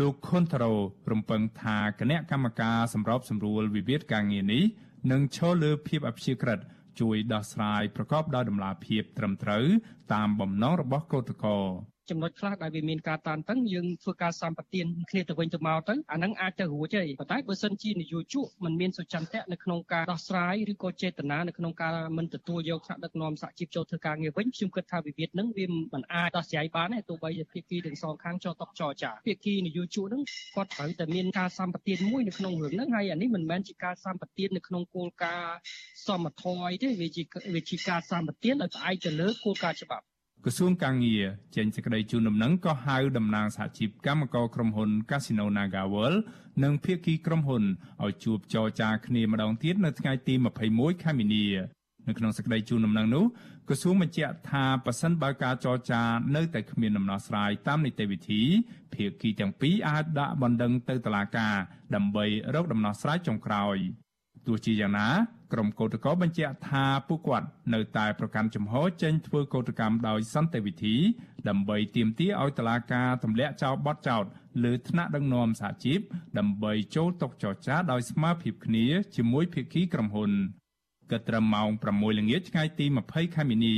[0.00, 0.74] លោកខុនថារ៉ូ
[1.12, 4.64] រំពឹងថាគណៈកម្មការសម្របសម្រួលវិវាទការងារនេះ
[5.12, 6.60] នឹងឈលលើភាពអព្យាក្រឹត
[7.00, 9.64] ជួយដោះស្រាយប្រកបដោយតម្លាភាពត្រឹមត្រូវ
[10.14, 30.22] តាមបំណងរបស់កោតក្រ ចំណុចខ្លះដែលវាមានការតានតឹងយើងធ្វើការសម្បទានគ្នាទៅវិញទៅមកទៅអាហ្នឹងអាចទៅរួចទេប៉ុន្តែបើសិនជានយោជកមិនមានសុចន្ទៈនៅក្នុងការដោះស្រាយឬក៏ចេតនានៅក្នុងការមិនទទួលយកថ្នាក់ដឹកនាំសហជីពចូលធ្វើការងារវិញខ្ញុំគិតថាវិវាទហ្នឹងវាមិនអាចដោះស្រាយបានទេទោះបីជាភាគីទាំងសងខាងចូលតុចរចាភាគីនយោជកហ្នឹង
[30.54, 35.56] គាត់ត្រូវតែមានការសម្បទានមួយនៅក្នុងរឿងហ្នឹងហើយអានេះមិនមែនជាការសម្បទាននៅក្នុងគោលការណ៍
[36.06, 37.22] សមធម៌ទេវាជា
[37.54, 40.06] វាជាការសម្បទានដោយផ្អែកទៅលើគោលការណ៍ច្បាប់
[40.46, 41.24] ក្រសួងកាងារ
[41.56, 46.18] ចេញសេចក្តីជូនដំណឹងក៏ហៅតំណាងសហជីពកម្មករក្រុមហ៊ុន Casino NagaWorld
[46.64, 47.62] និងភាគីក្រុមហ៊ុន
[48.04, 50.34] ឲ្យជួបចរចាគ្នាម្ដងទៀតនៅថ្ងៃទី
[50.68, 51.44] 21ខែមីនា
[52.08, 53.24] នៅក្នុងសេចក្តីជូនដំណឹងនោះ
[53.68, 56.02] ក្រសួងបញ្ជាក់ថាប៉ះសិនបើការចរចា
[56.36, 58.42] នៅតែគ្មានដំណោះស្រាយតាមនីតិវិធី
[58.94, 61.56] ភាគីទាំងពីរអាចដាក់បណ្ដឹងទៅតុលាការ
[61.94, 63.76] ដើម្បីរកដំណោះស្រាយចុងក្រោយ
[64.46, 65.08] ទោះជាយ៉ាងណា
[65.52, 70.96] ក្រុមកោតក្របញ្ជាក់ថាពួកគាត់នៅតែប្រកាន់ជំហរចេញធ្វើកោតកម្មដោយសន្តិវិធី
[71.48, 74.24] ដើម្បីទាមទារឲ្យតុលាការទម្លាក់ចោលបទចោទ
[74.64, 76.00] លើថ្នាក់ដឹកនាំសហជីព
[76.38, 80.32] ដើម្បីចូលតុចរចាដោយស្មារភាពគ្នាជាមួយភាគីក្រុមហ៊ុន
[81.10, 83.74] គិតត្រឹមម៉ោង6ល្ងាចថ្ងៃទី20ខែមីនា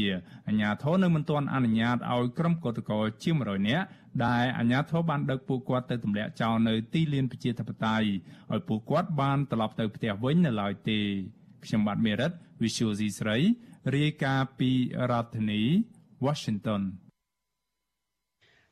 [0.46, 3.86] អាជ្ញាធរនៅមិនទាន់អនុញ្ញាតឲ្យក្រុមកោតក្រជាង100នាក់
[4.26, 8.08] ដែលអាជ្ញាធរបានដឹកពួកគាត់ទៅទម្លាក់ចោលនៅទីលានប្រជាធិបតេយ្យ
[8.52, 11.00] ឲ្យពួកគាត់បានត្រឡប់ទៅផ្ទះវិញនៅឡើយទេ
[11.66, 13.36] ខ្ញុំបាទមេរិត Visual C ស្រី
[13.96, 14.70] រាយការណ៍ពី
[15.10, 15.62] រដ្ឋធានី
[16.24, 16.82] Washington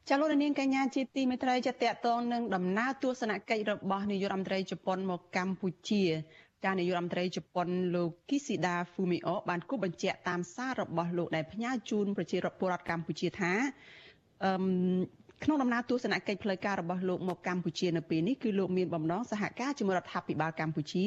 [0.08, 1.74] ចាលោកនាងកញ្ញាជាទីមេត្រីចាត
[2.06, 6.02] តងនឹងដំណើរទស្សនកិច្ចរបស់នាយករដ្ឋមន្ត្រីជប៉ុនមកកម្ពុជា
[6.64, 13.52] ចានាយករដ្ឋមន្ត្រីជប៉ុនលោកគីស៊ីដាហ្វូមីអូបានគូបញ្ជាក់តាមសាររបស់លោកដែលផ្ញើជូនប្រជាពលរដ្ឋកម្ពុជាថា
[14.44, 14.52] អឺ
[15.44, 21.06] ក្នុងដំណើរទស្សនកិច្ចផ្លូវការរបស់លោកមកកម្ពុជានៅពេលនេះគឺលោកមានបំណងសហការជាមួយរដ្ឋាភិបាលកម្ពុជា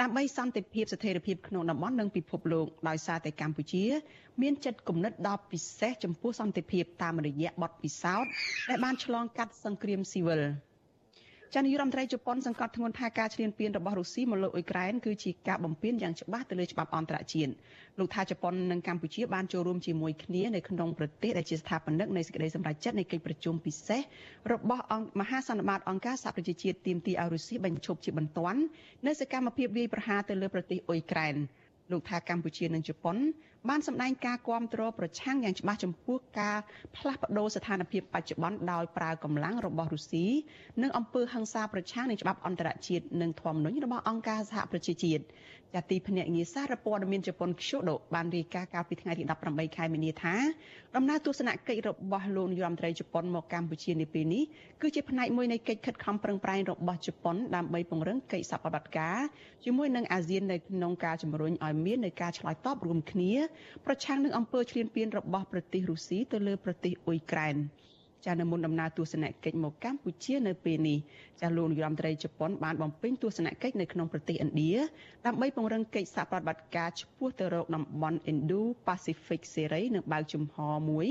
[0.00, 3.84] ដើម្បីសន្តិភាពស្ថិរភាពក្នុងតំបន់និងពិភពលោកដោយសារតែកម្ពុជា
[4.42, 8.30] មានចិត្តគំនិតដ៏ពិសេសចំពោះសន្តិភាពតាមរយៈបទពិសោធន៍
[8.68, 10.42] ដែលបានឆ្លងកាត់សង្គ្រាមស៊ីវិល
[11.58, 17.52] ចានាយរដ្ឋមន្ត្រីជប៉ុនសង្កត់ធ្ងន់ថាការឈ្លានពានរបស់រុស្ស៊ីមកលើអ៊ុយក្រែនគឺជាការបំពានយ៉ាងច្បាស់ទៅលើច្បាប់អន្តរជាតិ
[17.98, 24.00] លោកថាជប៉ុននិងកម្ពុជាបានចូលរួមជាមួយគ្នានៅក្នុងប្រទេសដែលជាស្ថាបនិកនៃសេចក្តីសម្រេចចិត្តនៃកិច្ចប្រជុំពិសេស
[24.52, 28.60] របស់អង្គមហាសន្និបាតអង្គការសហប្រជាជាតិទាមទារឲ្យរុស្ស៊ីបញ្ឈប់ជាបន្ទាន់
[29.06, 31.36] នៅសកម្មភាពវាយប្រហារទៅលើប្រទេសអ៊ុយក្រែន
[31.92, 33.16] លោកថាកម្ពុជានិងជប៉ុន
[33.68, 36.58] បានសម្ដែងការគាំទ្រប្រឆាំងយ៉ាងច្បាស់ចំពោះការ
[36.96, 40.26] ផ្លាស់ប្តូរស្ថានភាពបច្ចុប្បន្នដោយប្រើកម្លាំងរបស់រុស្ស៊ី
[40.82, 45.22] និងអំពើហិង្សាប្រឆាំងនឹងច្បាប់អន្តរជាតិនិងធម្មនុញ្ញរបស់អង្គការសហប្រជាជាតិ
[45.74, 50.34] ចាទីភ្នាក់ងារសារព័ត៌មានជប៉ុន Kyodo បានរាយការណ៍កាលពីថ្ងៃទី18ខែមីនាថា
[50.96, 54.44] ដំណើរទស្សនកិច្ចរបស់លោកនាយរដ្ឋមន្ត្រីជប៉ុនមកកម្ពុជានាពេលនេះ
[54.80, 59.18] គឺជាផ្នែកមួយនៃកិច្ចខិតខំប្រឹងប្រែងរបស់ជប៉ុនដើម្បីពង្រឹងកិច្ចសហប្រតិបត្តិការ
[59.64, 63.32] ជាមួយនឹងអាស៊ាននៅក្នុងការជំរុញឲ្យមាននៃការឆ្លើយតបរួមគ្នា
[63.86, 67.56] ប្រឆាំងនឹងអំពើឈ្លានពានរបស់ប្រទេសរុស្ស៊ីទៅលើប្រទេសអ៊ុយក្រែន
[68.26, 70.98] ចានៅមុនដំណើរទស្សនកិច្ចមកកម្ពុជានៅពេលនេះ
[71.40, 74.72] ចាលោកនាយរដ្ឋមន្ត្រីជប៉ុនបានបំពេញទស្សនកិច្ចនៅក្នុងប្រទេសឥណ្ឌា
[75.26, 80.56] ដើម្បីពង្រឹងកិច្ចសហប្រតិបត្តិការឆ្ពោះទៅរកតំបន់ Indo-Pacific សេរីនិងបើកចំហ
[80.88, 81.06] មួយ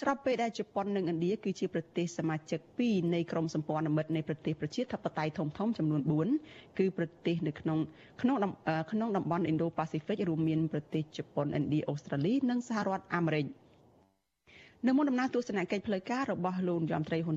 [0.00, 7.78] ស្របពេលដែលជប៉ុននិងឥណ្ឌាគឺជាប្រទេសសមាជិកពីរនៃក្រុមសម្ព័ន្ធមិត្តនៃប្រទេសប្រជាធិបតេយ្យធំៗចំនួន4គឺប្រទេសនៅក្នុង
[8.22, 8.36] ក្នុង
[8.90, 13.46] ក្នុងតំបន់ Indo-Pacific រួមមានប្រទេសជប៉ុនឥណ្ឌាអូស្ត្រាលីនិងសហរដ្ឋអាមេរិក
[14.86, 17.36] នៅមុនដំណើរទស្សនកិច្ចផ្លូវការរបស់លោកនាយរដ្ឋមន្ត្រីហ៊ុន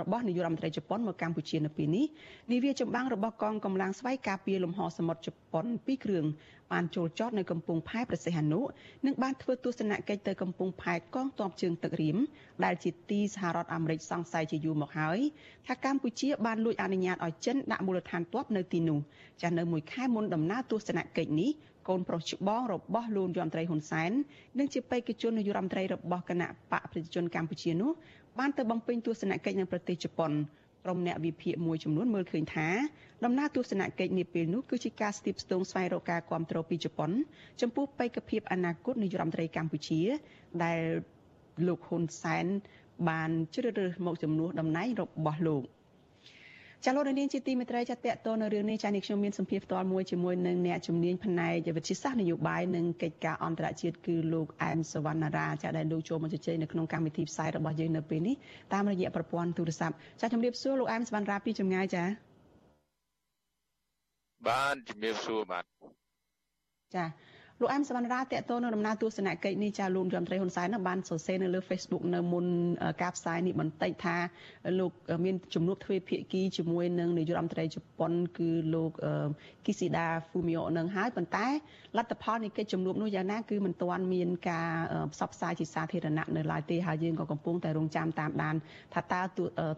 [0.00, 2.06] របស់នាយករដ្ឋមន្ត្រីជប៉ុនមកកម្ពុជានៅពេលនេះ
[2.52, 6.24] នាវាចម្បាំងរបស់កងកម្លាំងស្វ័យការពារលំហសមុទ្រជប៉ុនពីរគ្រឿង
[6.72, 8.60] បានចូលចតនៅកំពង់ផែប្រសិទ្ធនុ
[9.06, 12.16] និងបានធ្វើទស្សនកិច្ចទៅកំពង់ផែកងទ័ពជើងទឹករៀម
[12.64, 15.18] ដែលជាទីសហរដ្ឋអាមេរិកសង្ស័យជាយូរមកហើយ
[15.66, 18.98] ថាកម្ពុជាបានលួចអនុញ្ញាតឲ្យចិនដាក់មូលដ្ឋានទ័ពនៅទីនោះ
[19.42, 21.50] ចាស់នៅមួយខែមុនដំណើរទស្សនកិច្ចនេះ
[21.88, 24.12] កូនប្រុសច្បងរបស់លោកយមត្រីហ៊ុនសែន
[24.58, 27.90] និងជាបេក្ខជននាយករដ្ឋមន្ត្រីរបស់គណៈបកប្រជាជនកម្ពុជានោះ
[28.38, 30.32] បានទៅបំពេញទស្សនកិច្ចនៅប្រទេសជប៉ុន
[30.84, 32.68] ក្រុមអ្នកវិភាគមួយចំនួនមើលឃើញថា
[33.24, 37.10] ដំណើរទស្សនកិច្ចនាពេលនោះគឺជាការស្ទាបស្ទងស្វែងរកការគ្រប់គ្រងពីជប៉ុន
[37.60, 40.00] ចំពោះបេក្ខភាពអនាគតនាយករដ្ឋមន្ត្រីកម្ពុជា
[40.64, 40.80] ដែល
[41.66, 42.46] លោកហ៊ុនសែន
[43.08, 45.62] បានជ្រើសរើសមកជំនួសតំណែងរបស់លោក
[46.86, 58.36] ចាលោកនាងជាទីមេត្រីចាតតទៅនៅរឿងនេះចានេះខ្ញុំមានសម្ភារផ្ទាល់មួយជាមួយនឹងអ្នកជំនាញផ្នែកវិទ្យាសាស្ត្រនយោបាយនិងកិច្ចការអន្តរជាតិគឺលោកអែមសវណ្ណារាចាដែលលោកចូលមកជជែកនៅក្នុងកម្មវិធីផ្សាយរបស់យើងនៅពេលនេះ
[58.72, 62.04] តាមរយៈប្រព័ន្ធទូរស័ព្ទចាជំរាបសួរលោកអែមសវណ្ណារាពីចម្ងាយចា
[64.48, 65.64] បានជំរាបសួរបាទ
[66.94, 67.04] ចា
[67.60, 72.46] លោកអែមសវណ្ណរាតកតទៅនៅដំណើរទស្សនកិច្ចនេះចាលោកយមត្រីហ៊ុនសែនបានសរសេរនៅលើ Facebook នៅមុន
[73.02, 74.16] ការផ្សាយនេះបន្តិចថា
[74.78, 74.90] លោក
[75.24, 78.90] មានជំនួបទ្វេភាគីជាមួយនឹងនាយករដ្ឋមន្ត្រីជប៉ុនគឺលោក
[79.64, 81.46] គីស៊ីដាហ្វូមីអូនឹងហើយប៉ុន្តែ
[81.96, 84.68] លទ្ធផលនៃកិច្ចជំនួបនោះយ៉ាងណាគឺមិនទាន់មានការ
[85.12, 88.54] ផ្សព្វផ្សាយជាសាធារណៈនៅឡើយទេហើយយើងក៏កំពុងតែរងចាំតាមដាន
[88.94, 89.20] ថាតើ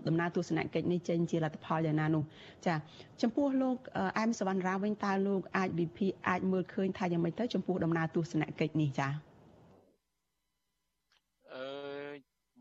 [0.08, 2.22] ដំណើរទស្សនកិច្ចនេះចេញជាលទ្ធផលយ៉ាងណានោះ
[2.66, 2.74] ចា
[3.22, 3.76] ចំពោះលោក
[4.18, 9.08] អែមសវណ្ណរាវិញតើលោកអាចវិភាគអាចមើលឃើញថាយ៉ាងម៉េចទៅចំពោះដំណើរទស្សនកិច្ចនេះចា
[11.54, 11.66] អឺ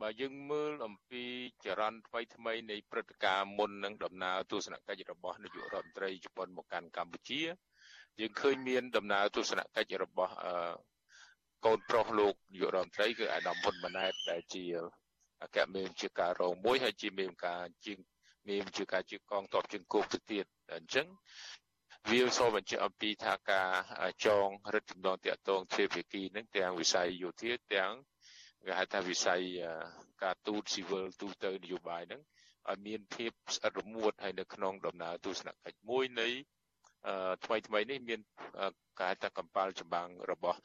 [0.02, 1.24] បើយើងមើលអំពី
[1.66, 7.42] ចរន្តថ្មីថ្មីនៃព្រឹត្តិការណ៍មុននឹងដំណើរទស្សនកិច្ចរបស់នាយករដ្ឋមន្ត្រីជប៉ុនមកកាន់កម្ពុជា
[8.20, 10.74] យើងឃើញមានដំណើរទស្សនកិច្ចរបស់អឺ
[11.66, 14.64] កូនប្រុសលោកនាយករដ្ឋមន្ត្រីគឺអាដាមហ៊ុនម៉ាណែតដែលជា
[15.44, 17.98] អគ្គមេជាការរងមួយហើយជាមេការជាង
[18.48, 21.08] មេជាការជាកងតបជើងគោកទៅទៀតអញ្ចឹង
[22.12, 23.70] វាសូមបញ្ជាក់អំពីថាការ
[24.26, 27.92] ចងរឹតចំណងតាក់ទងទ្វេភាគីនឹងទាំងវិស័យយោធាទាំង
[28.66, 29.42] គេហៅថាវិស័យ
[30.24, 32.22] ការទូតស៊ីវិលទូទៅនយោបាយហ្នឹង
[32.70, 36.28] ឲ្យមានភាពស្អិតរមួតហើយនៅក្នុងដំណើរទស្សនកិច្ចមួយនៃ
[37.46, 38.20] ថ្មីថ្មីនេះមាន
[39.02, 40.60] ការថាកម្បាលចម្បាំងរបស់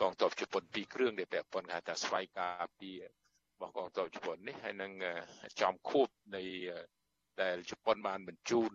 [0.00, 3.00] កងទ័ពជប៉ុនពីរគ្រឿងដែលពាក់ព័ន្ធគេថាស្វ័យការពារ
[3.54, 4.92] របស់កងទ័ពជប៉ុននេះហើយនឹង
[5.60, 6.42] ចំខួបនៃ
[7.42, 8.70] ដែលជប៉ុនបានបញ្ជូន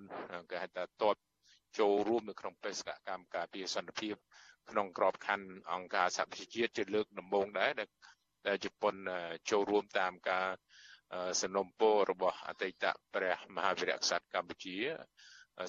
[0.51, 1.15] គេហៅថាទ័ព
[1.79, 4.15] ចូលរួមនៅក្នុងបេសកកម្មការពារសន្តិភាព
[4.71, 7.71] ក្នុងក្របខ័ណ្ឌអង្គការសហប្រជាជាតិជាលើកដំបូងដែរ
[8.47, 8.95] ដែលជប៉ុន
[9.51, 10.47] ចូលរួមតាមការ
[11.41, 14.75] សំណុំពររបស់អតីតព្រះមហាវីរក្សត្រកម្ពុជា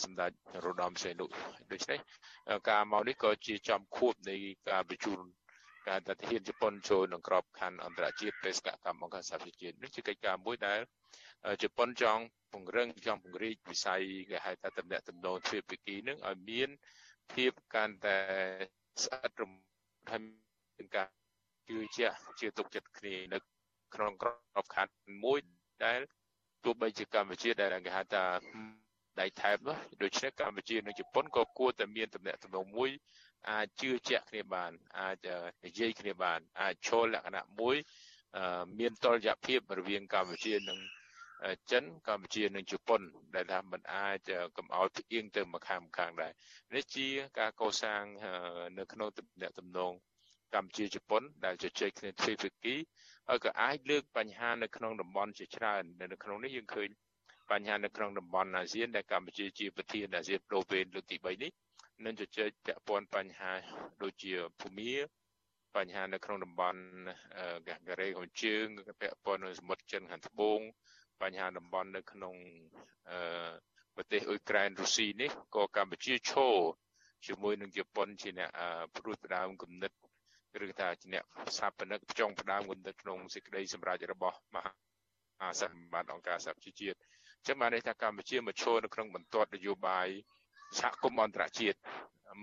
[0.05, 0.31] សម្ដេច
[0.65, 1.27] រតនសេនុ
[1.73, 1.99] ដូច្នេះ
[2.71, 4.37] ការមកនេះក៏ជាចំខួបនៃ
[4.71, 5.19] ការបញ្ជូន
[5.89, 10.81] ការតាធានជប៉ុនចូលក្នុងក្របខ័ណ្ឌអន្តរជាតិបេសកកម្មអង្គការសហប្រជាជាតិនេះជាកិច្ចការមួយដែល
[11.63, 16.69] ជប៉ុនចង់ពង្រឹងចង់ពង្រីកវិស័យគេហៅថាតំណែងតំណងទ្វេភាគីនឹងឲ្យមាន
[17.33, 18.19] ភាពកាន់តែ
[19.05, 19.53] ស្អិតរំ
[20.11, 20.21] ហើយ
[20.77, 21.09] មានការ
[21.69, 23.39] ជឿជាក់ជឿទុកចិត្តគ្នានៅ
[23.95, 24.31] ក្នុងក្រ
[24.63, 24.93] បខ័ណ្ឌ
[25.25, 25.39] មួយ
[25.85, 26.01] ដែល
[26.65, 28.25] ទោះបីជាកម្ពុជាដែលគេហៅថា
[29.21, 32.91] ដៃថែបនោះដូច្នេះកម្ពុជានិងជប៉ុនក៏គួរតែមានតំណែងតំណងមួយ
[33.49, 35.27] អាចជឿជាក់គ្នាបាន អាច
[35.65, 37.77] និយាយគ្នាបាន អាចឈលលក្ខណៈមួយ
[38.79, 40.79] មានតលយៈភាពរវាងកម្ពុជានិង
[41.71, 43.01] ចិនកម្ពុជានិងជប៉ុន
[43.35, 46.33] ដែលថាมันអាចកំអល់ផ្អៀងទៅមកខាងខាងដែរ
[46.75, 47.07] នេះជា
[47.39, 48.03] ការកសាង
[48.79, 49.93] នៅក្នុងទំនាក់ទំនង
[50.55, 52.75] កម្ពុជាជប៉ុន ដែលជជែកគ្នាទ្វេភាគី
[53.29, 56.89] ហើយក៏អាចលើកបញ្ហានៅក្នុងតំបន់ជាច្រើននៅក្នុងនេះយើងឃើញ
[57.51, 61.51] បញ្ហានៅក្នុងតំបន់អាស៊ានដែលកម្ពុជាជាប្រធានអាស៊ានប្រូវេនលើកទី3នេះ
[62.05, 63.53] នឹងជជែកពាក់ព័ន្ធបញ្ហា
[64.03, 64.93] ដូចជាភូមិ
[65.77, 66.81] បញ្ហានៅក្នុងតំបន់
[67.69, 68.67] កាការ៉េខាងជើង
[69.01, 70.61] ពាក់ព័ន្ធនឹងសមុទ្រចិនខាងត្បូង
[71.23, 72.35] បញ្ហាតំបន់នៅក្នុង
[73.11, 73.51] អឺ
[73.97, 76.57] ប្រទេសអ៊ុយក្រែនរុស្ស៊ីនេះក៏កម្ពុជាឈរ
[77.27, 78.51] ជាមួយនឹងជប៉ុនជាអ្នក
[78.97, 79.93] ព្រួយផ្ដើមគំនិត
[80.67, 81.25] ឬថាជាអ្នក
[81.59, 86.99] សាបនិកចុងផ្ដើមគំនិតក្នុងសេចក្តីសម្រេចរបស់មហាសម្បត្តិអង្គការសហប្រជាជាតិ
[87.47, 90.09] ចឹងបានន័យថាកម្ពុជាមកឈរនៅក្នុងបន្ទាត់នយោបាយ
[90.79, 91.79] សហគមន៍អន្តរជាតិ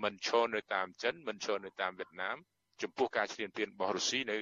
[0.02, 2.36] មិនឈរនៅតាមចិនមិនឈរនៅតាមវៀតណាម
[2.82, 4.38] ចំពោះការឈ្លានពានរបស់រុស្ស៊ីនៅ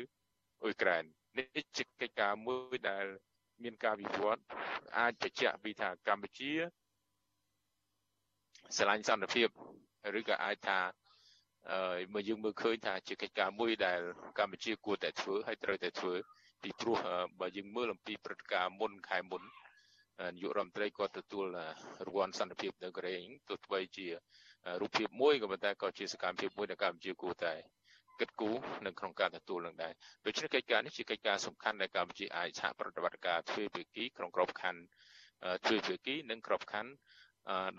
[0.62, 1.04] អ៊ុយក្រែន
[1.38, 3.04] នេះជាកិច្ចការមួយដែល
[3.62, 4.42] មានការវិវត្ត
[4.98, 6.52] អាចបញ្ជាក់ពីថាកម្ពុជា
[8.76, 9.48] ស្រឡាញ់សន្តិភាព
[10.18, 10.78] ឬក៏អាចថា
[11.70, 14.00] អឺមកយើងមើលឃើញថាជាកិច្ចការមួយដែល
[14.38, 16.14] កម្ពុជាគួរតែធ្វើហើយត្រូវតែធ្វើ
[16.62, 16.96] ពីព្រោះ
[17.40, 19.42] បើយើងមើលអំពីព្រឹត្តិការណ៍មុនខែមុន
[20.34, 21.46] នាយករដ្ឋមន្ត្រីគាត់ទទួល
[22.06, 23.16] រង្វាន់សន្តិភាពនៅកូរ៉េ
[23.48, 24.06] ទោះបីជា
[24.80, 27.54] រូបភាពមួយក៏ប៉ុន្តែក៏ជាសកម្មភាពមួយដែលកម្ពុជាគួរតែ
[28.20, 29.92] គិតគូរនៅក្នុងការទទួលនឹងដែរ
[30.26, 34.80] ដូច្នេះកិច្ចការនេះជាកិច្ចការសំខាន់ដែលកម្ពុជាអាចសហប្រតិបត្តិការទ្វេភាគីក្នុងក្របខ័ណ្ឌ
[35.66, 36.92] ទ្វេភាគីនិងក្របខ័ណ្ឌ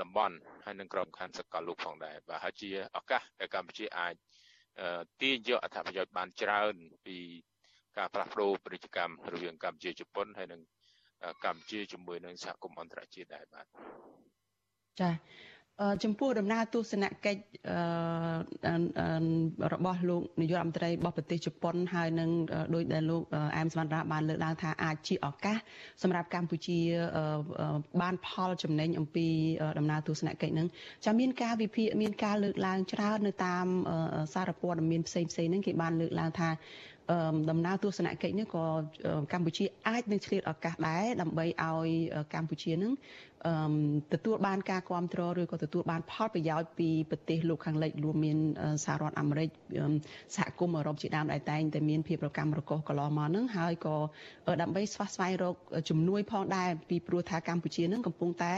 [0.02, 4.14] តំបន់ហើយនិងក្របខ័ណ្ឌសកលលោកផងដែរបាទហើយជាឱកាសដែលកម្ពុជាអាច
[5.22, 7.18] ទាញយកអត្ថប្រយោជន៍បានច្រើនពី
[7.98, 10.62] ការផ្លាស់ប្ដូរពាណិជ្ជកម្មរវាងកម្ពុជាជប៉ុនហើយនិង
[11.46, 13.66] កម្ពុជាជាមួយនឹងសហគមន៍អន្តរជាតិដែរបាទ
[15.02, 15.10] ចា
[16.04, 17.42] ចំពោះដំណើរទស្សនកិច្ច
[19.74, 22.30] របស់លោកនាយករដ្ឋមន្ត្រីរបស់ប្រទេសជប៉ុនហើយនឹង
[22.76, 23.22] ដោយដែលលោក
[23.58, 25.58] អែមសវណ្ណរាបានលើកឡើងថាអាចជាឱកាស
[26.04, 26.80] សម្រាប់កម្ពុជា
[28.02, 29.28] បានផលចំណេញអំពី
[29.78, 30.68] ដំណើរទស្សនកិច្ចនឹង
[31.06, 33.66] ចាមានការវិភាគមានការលើកឡើងច្រើននៅតាម
[34.34, 36.50] សារព័ត៌មានផ្សេងផ្សេងហ្នឹងគេបានលើកឡើងថា
[37.50, 38.64] ដំណើរទស្សនកិច្ចនេះក៏
[39.34, 41.90] កម្ពុជាអាចនឹងឆ្លៀតឱកាសដែរដើម្បីឲ្យ
[42.34, 42.94] កម្ពុជានឹង
[44.14, 48.38] ទទួលបានការគ្រប់គ្រងឬក៏ទទួលបានផលប្រយោជន៍ពីប្រទេសលោកខាងលិចរួមមាន
[48.86, 49.50] សហរដ្ឋអាមេរិក
[50.36, 53.96] សហគមន៍អឺរ៉ុបជាដើមដែលតែងតែមានភាពប្រកម្មរកុសកន្លងមកហ្នឹងហើយក៏
[54.62, 55.56] ដើម្បីស្វះស្វែងរក
[55.90, 58.56] ជំនួយផងដែរពីព្រោះថាកម្ពុជានឹងកំពុងតែ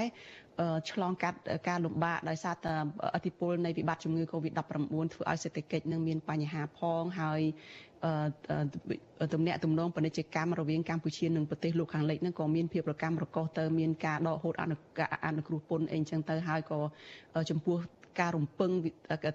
[0.92, 2.74] ឆ្លងកាត់ការលំបាកដោយសារតែ
[3.16, 7.42] អធិបុលនៃវិបត្តិជំងឺ Covid-19 ធ្វើឲ្យសេដ្ឋកិច្ចនឹងមានបញ្ហាផងហើយ
[9.34, 14.76] ទំនាក់ទំនងពាណិជ្ជកម្មរវាងកម្ពុជានិងប្រទេសលោកខាងលិចហ្នឹងក៏មានភាពប្រកម្មរកុសទៅមានការដកហូតអនុ
[15.26, 16.80] អនុគ្រោះពន្ធអីចឹងទៅហើយក៏
[17.50, 17.78] ចំពោះ
[18.20, 18.72] ការរំពឹង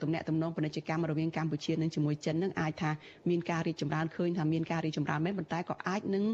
[0.02, 2.90] ទំនាក់ទំនងពាណិជ្ជកម្មរវាងកម្ពុជានិងជាមួយចិននឹងអាចថា
[3.30, 6.24] មានការរីកចម្រើនឃើញថាមានការរីកចម្រើនមែនប៉ុន្តែក៏អាចនឹង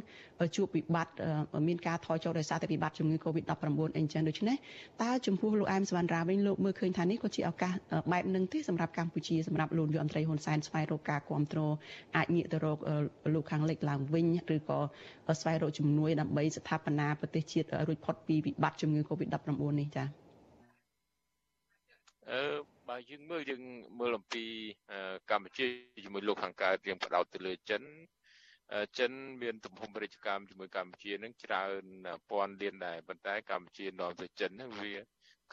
[0.56, 1.14] ជួបវិបត្តិ
[1.68, 4.56] មានការថយចុះដោយសារតែវិបត្តិជំងឺ Covid-19 អីចឹងដូច្នេះ
[5.02, 7.72] តើចំពោះលោកអែមសវណ្ណរាវិញលោកមើលឃើញថានេះក៏ជាឱកាស
[8.12, 11.72] បែបនឹងទេសម្រាប់កម្ពុជាសម្រាប់លោកនាយករដ្ឋមន្ត្រីហ៊ុនសែនស្វែងរកការគ្រប់គ្រង
[12.16, 12.78] អាចងាកទៅរក
[13.34, 14.78] លោកខាងលិចឡើងវិញឬក៏
[15.40, 20.19] ស្វែងរកជំនួយដើម្បីស្ថាបនាប្រទេសជាតិរួចផុតពីវិបត្តិជំងឺ Covid-19 នេះចា៎អឺ
[22.88, 23.62] បើយើងមើលយើង
[24.00, 24.44] មើលអំពី
[25.30, 25.66] កម្ពុជា
[26.04, 27.82] ជាមួយលោកខាងកើតរៀងបដោតទៅលើចិន
[28.98, 29.12] ចិន
[29.42, 31.82] មានទំហំពាណិជ្ជកម្មជាមួយកម្ពុជានឹងច្រើន
[32.30, 34.94] ពាន់លានដែរប៉ុន្តែកម្ពុជានាំទៅចិនហ្នឹងវា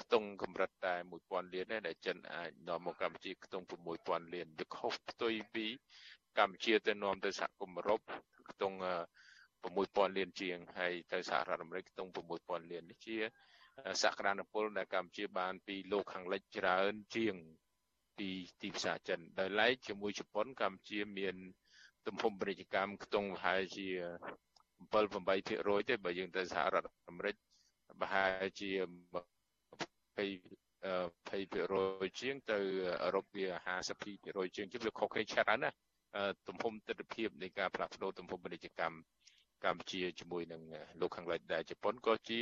[0.02, 3.66] ខ្ទង់កម្រិតតែ1000លានដែរដែលចិនអាចនាំមកកម្ពុជាខ្ទង់
[3.98, 5.66] 6000លានវាខុសផ្ទុយពី
[6.40, 8.02] កម្ពុជាទៅនាំទៅសហគមន៍អឺរ៉ុប
[8.50, 8.78] ខ្ទង់
[9.48, 12.10] 6000លានជាងហើយទៅសហរដ្ឋអាមេរិកខ្ទង់
[12.40, 13.18] 6000លាននេះជា
[14.04, 17.36] សក្តានុពលដែលកម្ពុជាបានពីលោកខាងលិចច្រើនជាង
[18.18, 18.30] ពី
[18.62, 21.36] ទីផ្សារចិនដោយឡែកជាមួយជប៉ុនកម្ពុជាមាន
[22.08, 23.88] ទំហំពាណិជ្ជកម្មខ្ទង់ប្រហែលជា
[24.92, 27.36] 7 8%ទេបើយើងទៅសហរដ្ឋអាមេរិក
[28.02, 28.82] ប្រហែលជា20
[30.18, 32.60] 20%ជាងទៅ
[33.04, 33.46] អឺរ៉ុបវា
[33.78, 35.70] 52%ជាងជាងវាខុសគ្នាច្រើនណា
[36.48, 38.96] ទំហំទស្សនវិជ្ជានៃការផ្លាស់ប្ដូរទំហំពាណិជ្ជកម្ម
[39.66, 40.62] កម្ពុជាជាមួយនឹង
[41.02, 42.40] លោកខាងលិចដែលជប៉ុនក៏ជា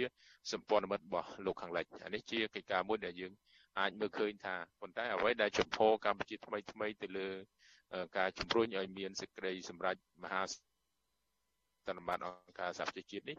[0.51, 3.34] សម្ព័ន្ធមិត្តរបស់លោកខាងលិចអានេះជាកិច្ចការមួយដែលយើង
[3.80, 7.30] អាចមើលឃើញថាប៉ុន្តែអ្វីដែលចំពោះកម្ពុជាថ្មីថ្មីទៅលើ
[8.17, 10.54] ការជំរុញឲ្យមានសេចក្តីសម្រេចមហាស
[11.93, 13.38] ន្និបាតអង្គការសហប្រជាជាតិនេះ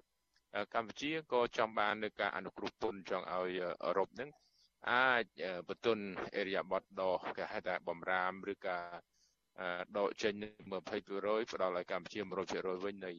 [0.74, 3.52] កម្ពុជាក៏ចង់បាននៅការអនុគ្រោះពន្ធចង់ឲ្យ
[3.84, 4.30] អឺរ៉ុបនឹង
[4.92, 5.24] អាច
[5.68, 6.04] បន្ទន់
[6.36, 7.02] អេរីយ៉ាបតដ
[7.36, 8.84] គេហៅថាបំរាមឬការ
[9.96, 10.34] ដកចេញ
[10.76, 12.20] 20%ផ្ដល់ឲ្យកម្ពុជា
[12.52, 13.12] 100%វិញនៃ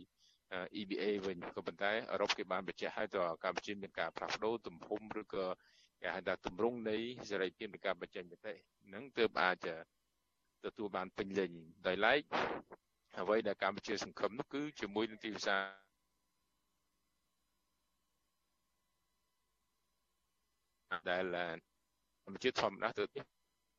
[0.80, 5.46] EBA វិញក៏ប៉ុន្តែអឺរ៉ុបគេបានបញ្ជាក់ឲ្យទៅកម្ពុជាមានការផ្លាស់ប្ដូរទំហំឬក៏
[6.02, 6.98] គេហៅថាទម្រង់នៃ
[7.30, 8.54] សេរីភាពនៃការបញ្ចេញមតិ
[8.94, 9.68] នឹងទើបអាច
[10.66, 11.52] ទទួលបានពេញលេញ
[11.88, 12.22] ដោយឡែក
[13.20, 15.64] អ្វីដែលកម្ពុជាសង្ឃឹមនោះគឺជាមួយនឹងទីផ្សារ
[21.10, 21.24] ដែល
[22.24, 23.04] កម្ពុជាធម្មតាទៅ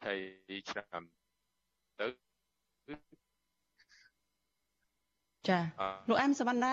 [0.06, 0.18] ហើយ
[0.70, 1.02] ឆ្នាំ
[2.00, 2.06] ទៅ
[5.50, 5.60] ចា
[6.08, 6.72] លោកអែមសវណ្ណា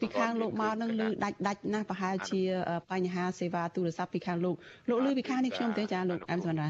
[0.00, 2.40] ពីខាងលោកមកនឹងលឺដាច់ដាច់ណាស់ប្រហែលជា
[2.90, 4.56] បញ្ហាសេវាទូរស័ព្ទពីខាងលោក
[4.88, 6.68] លោកលឺពីខាងនេះខ្ញុំទេចាលោកអែមសវណ្ណា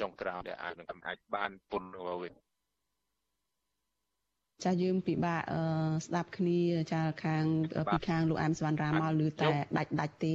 [0.00, 1.84] ចុងក្រោយដែលអាចនឹងអាចបានពុន
[2.22, 2.32] វិញ
[4.64, 5.42] ចាយើងពិបាក
[6.06, 6.60] ស្ដាប់គ្នា
[6.92, 7.44] ចាខាង
[7.92, 10.34] ពីខាងលោកអែមសវណ្ណរាមកឮតែដាច់ដាច់ទេ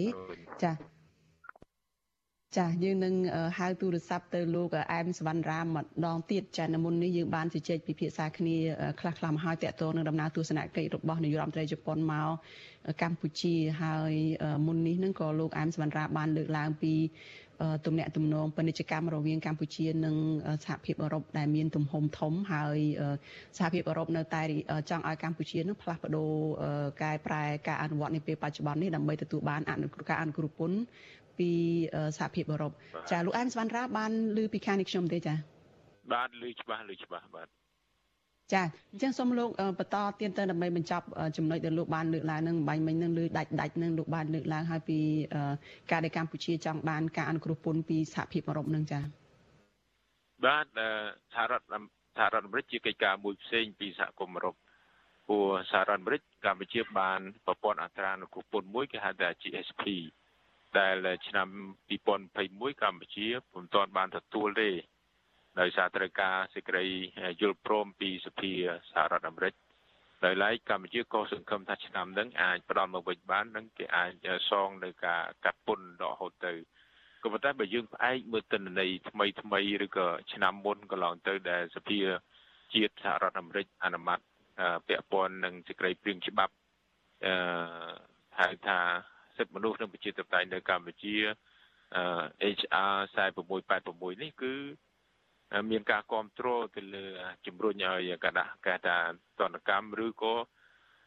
[0.64, 0.72] ចា
[2.58, 3.16] ចាយើងនឹង
[3.58, 8.56] ហៅទូរស័ព្ទទៅលោកអែមសវណ្ណរាម្ដងទៀតចានៅមុននេះយើងបានជជែកពិភាក្សាគ្នា
[9.00, 12.30] ខ្លះខ្លះមកហើយតកតងនឹងដំណើរទស្សនកិច្ចរបស់នាយករដ្ឋមន្ត្រីជប៉ុនមក
[13.02, 14.14] កម្ពុជាហើយ
[14.68, 16.94] មុននេះនឹងក៏លោកអែមសវណ្ណរាបានលើកឡើងពី
[17.86, 20.16] ទំនាក់ទំនងពាណិជ្ជកម្មរវាងកម្ពុជានិង
[20.66, 22.80] សហភាពអឺរ៉ុបដែលមានទំហំធំហើយ
[23.58, 24.42] សហភាពអឺរ៉ុបនៅតែ
[24.90, 26.32] ចង់ឲ្យកម្ពុជានឹងផ្លាស់ប្ដូរ
[27.02, 30.78] កែប្រែការអនុវត្តនាពេលបច្ចុប្បន្ននេះដើម្បីទទួលបានអនុគ្រោះការអនុគ្រោះពន្ធ
[31.40, 31.52] ពី
[32.18, 32.72] សហភាពអឺរ៉ុប
[33.12, 35.36] ចាលោកអែមសវណ្ណរាបានឮពីខាងនេះខ្ញុំទេចា
[36.12, 37.48] បាទឮច្បាស់ឮច្បាស់បាទ
[38.54, 41.06] ចាអញ្ចឹងសូមលោកបន្តទៀតទៅដើម្បីបញ្ចប់
[41.38, 45.00] ចំណុចដែលលោកបានលើកឡើងនឹងបាញ់មិញនឹងលើដាច់ដាច់នឹងលោកបានលើកឡើងហើយពី
[45.92, 49.00] ការដែលកម្ពុជាចង់បានការអនុគ្រោះពន្ធពីសហភាពអឺរ៉ុបនឹងចា
[50.46, 50.66] បាទ
[51.34, 51.66] សហរដ្ឋ
[52.18, 54.56] សហរដ្ឋអាមេរិកជាកិច្ចការមួយផ្សេងពីសហគមន៍អឺរ៉ុប
[55.28, 59.84] ព្រោះសហរដ្ឋអាមេរិកកម្ពុជាបានប្រព័ន្ធអត្រាអនុគ្រោះពន្ធមួយគេហៅថា GSP
[60.78, 60.96] ដែល
[61.28, 61.48] ឆ្នាំ
[61.90, 64.70] 2021កម្ពុជាពុំទាន់បានទទួលទេ
[65.60, 66.86] ដោយសារត្រូវការសេចក្តី
[67.42, 68.52] យល់ព្រមពីសភា
[68.92, 69.54] សហរដ្ឋអាមេរិក
[70.26, 74.12] ដោយឡែកកម្ពុជាក៏សង្ឃឹមថាឆ្នាំនឹងអាចផ្ដល់មកវិញបាននិងគេអាច
[74.50, 76.54] សងនៅការកាត់ពន្ធដកហូតទៅ
[77.24, 82.00] ក៏ប៉ុន្តែបើយើងផ្អែកមើលទិន្នន័យថ្មីថ្មីឬក៏ឆ្នាំមុនកន្លងទៅដែលសភា
[82.74, 84.20] ជាតិសហរដ្ឋអាមេរិកអនុម័ត
[84.88, 86.54] ពាក់ព័ន្ធនឹងសេចក្តីព្រៀងច្បាប់
[87.26, 87.34] អឺ
[88.40, 88.80] ហៅថា
[89.40, 91.16] សិទ្ធិមនុស្សនិងប្រជាធិបតេយ្យនៅកម្ពុជា
[92.58, 94.54] HR 4686នេះគឺ
[95.72, 97.06] មានការគ្រប់គ្រងទៅលើ
[97.48, 98.98] ជំរុញឲ្យកដាស់កែថា
[99.40, 100.36] តនកម្មឬក៏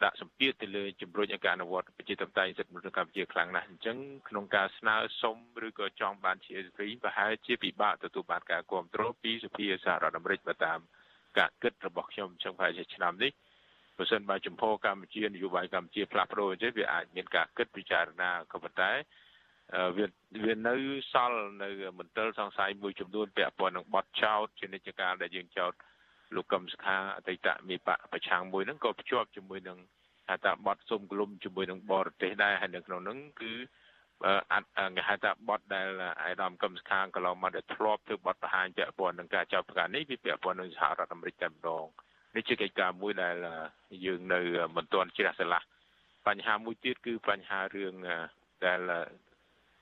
[0.05, 3.97] ដាក់សម្ពាធទៅលើជំរុញឲ្យការអនុវត្តប្រជាធិបតេយ្យសិទ្ធិមនុស្សកម្ពុជាខ្លាំងណាស់អញ្ចឹង
[4.29, 10.79] ក្នុងការស្នើសុំឬក៏ចង់បានជា SP ប្រហែលជាពិបាកទទួលបានការគ្រប់គ្រងពីសភាសហរដ្ឋអាមេរិកបើតាម
[11.39, 13.33] ការគិតរបស់ខ្ញុំអញ្ចឹងប្រហែលជាឆ្នាំនេះ
[13.97, 18.91] បើសិនបើចំពោះកម្ពុជានយោបាយកម្ពុជាផ្លាស់ប្ដូរអញ្ចឹងវាអាចមានការគិតពិចារណាក៏ប៉ុន្តែ
[19.97, 20.07] វា
[20.45, 20.75] វានៅ
[21.13, 21.69] សល់នៅ
[21.99, 25.73] មន្ទិលសង្ស័យមួយចំនួនពាក់ព័ន្ធនឹងបទចោតជានិច្ចកាលដែលយើងចោត
[26.37, 29.79] លោកកឹមសុខាអតីតមេបកប្រឆាំងមួយហ្នឹងក៏ភ្ជាប់ជាមួយនឹង
[30.29, 33.53] ហៅថាបទសុំក្លុំជាមួយនឹងបរទេសដែរហើយនៅក្នុងហ្នឹងគឺ
[34.53, 35.89] អត់គេហៅថាបទដែល
[36.23, 41.87] អាយដាមកឹមសុខាកន្លងមកដែលធ្លាប់ធ្វើបទបង្ហាញពាក់ព័ន្ធនឹងការចោទប្រកាន់នេះវាពាក់ព័ន្ធនឹងសហរដ្ឋអាមេរិកតែម្ដង
[42.35, 43.37] នេះជាកិច្ចការមួយដែល
[44.07, 44.41] យើងនៅ
[44.77, 45.63] មិនទាន់ជ្រះស្រឡះ
[46.27, 47.95] បញ្ហាមួយទៀតគឺបញ្ហារឿង
[48.67, 48.81] ដែល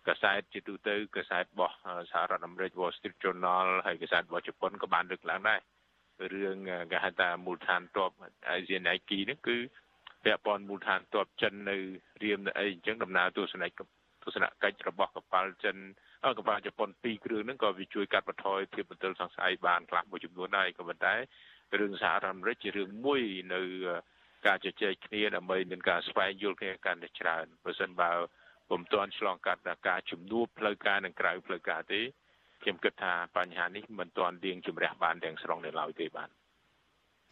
[0.08, 1.74] កសែតជាទូទៅកសែតរបស់
[2.12, 5.60] សហរដ្ឋអាមេរិក Wall Street Journal ហើយកសែតរបស់ជប៉ុនក៏បានលើកឡើងដែរ
[6.34, 6.56] រឿង
[6.90, 8.10] គេហៅថាមូលដ្ឋានទ័ព
[8.54, 9.56] Asian Nike នេះគឺ
[10.24, 11.76] ពាក់ព័ន្ធមូលដ្ឋានទ័ពចិននៅ
[12.22, 13.90] រៀមនៅអីអញ្ចឹងដំណើរទស្សនកិច្ច
[14.24, 15.76] ទស្សនកិច្ចរបស់កប៉ាល់ចិន
[16.38, 21.14] កប៉ាល់ជប៉ុន2គ្រឿងហ្នឹងក៏វាជួយកាត់បន្ថយភាពបន្ទិលសង្ស័យបានខ្លះមួយចំនួនដែរក៏ប៉ុន្តែ
[21.78, 23.22] រឿងសហរដ្ឋអាមេរិកជារឿងមួយ
[23.54, 23.60] នៅ
[24.46, 28.12] ការជជែកគ្នាដើម្បីមានការស្វែងយល់គ្នាកាន់តែច្រើនបើមិនបើ
[28.68, 32.00] ពុំទាន់ឆ្លងកាត់ការជំនួបផ្លូវការនិងក្រៅផ្លូវការទេ
[32.62, 36.30] ខ្ញុំគិតថាបញ្ហានេះមិនទាន់ទៀងជំរះបានទាំងស្រុងនៅឡើយទេបាទ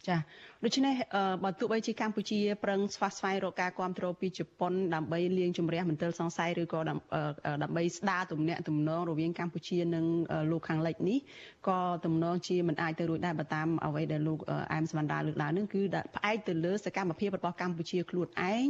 [0.07, 0.17] ចា
[0.63, 0.95] ដូច្នេះ
[1.43, 10.05] បើទោះបីជាកម្ពុជាប្រឹងស្វាស្វែងរកការគ្រប់គ្រងពីជប៉ុនដើម្បីលាងជំរះមន្ទិលសង្ស័យឬក៏ដើម្បីស្ដារទំនាក់ទំនងរវាងកម្ពុជានិង
[10.51, 11.19] លោកខាងលិចនេះ
[11.67, 14.39] ក៏ទំនងជាមិនអាចទៅរួចដែរបើតាមអ្វីដែលលោក
[14.73, 15.81] អែមសវណ្ណរាលើកឡើងនឹងគឺ
[16.15, 18.65] ផ្អែកទៅលើសកម្មភាពរបស់កម្ពុជាខ្លួនឯង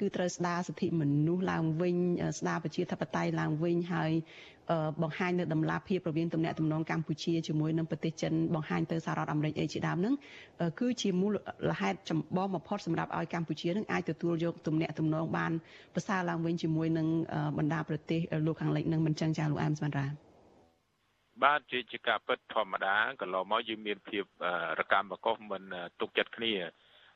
[0.00, 1.96] គឺត្រូវស្ដារសិទ្ធិមនុស្សឡើងវិញ
[2.38, 4.12] ស្ដារប្រជាធិបតេយ្យឡើងវិញហើយ
[5.02, 10.14] បង្ហាញនៅដំណាភាពរវាងទំនាក់ទំនងកម្ពុជាជាមួយនឹងប្រទេសចិនបង្ហាញទៅសហរដ្ឋអាមេរិកអីជាដើមហ្នឹង
[10.80, 11.34] គឺជាមូល
[11.80, 15.52] ហេតុចម្បងបំផុតសម្រាប់ឲ្យកម្ពុជានឹងអាចទទួលយកទំនាក់ទំនងបាន
[15.94, 17.06] ប្រសើរឡើងវិញជាមួយនឹង
[17.58, 20.06] បណ្ដាប្រទេសលោកខាងលិចនឹងមិនចឹងចាលោកអែមស្មានរា
[21.44, 24.24] បាទជាជាការពិតធម្មតាកន្លងមកយើងមានភាព
[24.80, 25.62] រកម្មកុសមិន
[26.00, 26.52] ទុកចិត្តគ្នា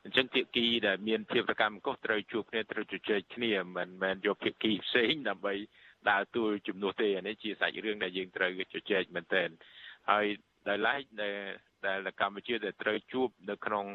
[0.03, 5.53] អញ្ចឹងភាគីដែលមានភាពរកម្មកុសត្រូវជួបគ្នាត្រូវជជែកគ្នាមិនមែនយកភាគីផ្សេងដើម្បី
[6.11, 9.49] ដើរតួជំនួសទេអានេះជាសាច់រឿងដែលយើងត្រូវជជែកមែនទែន
[10.09, 10.25] ហើយ
[10.69, 11.37] ដោយឡែកដែល
[11.87, 13.85] ដែលកម្ពុជាដែលត្រូវជួបនៅក្នុង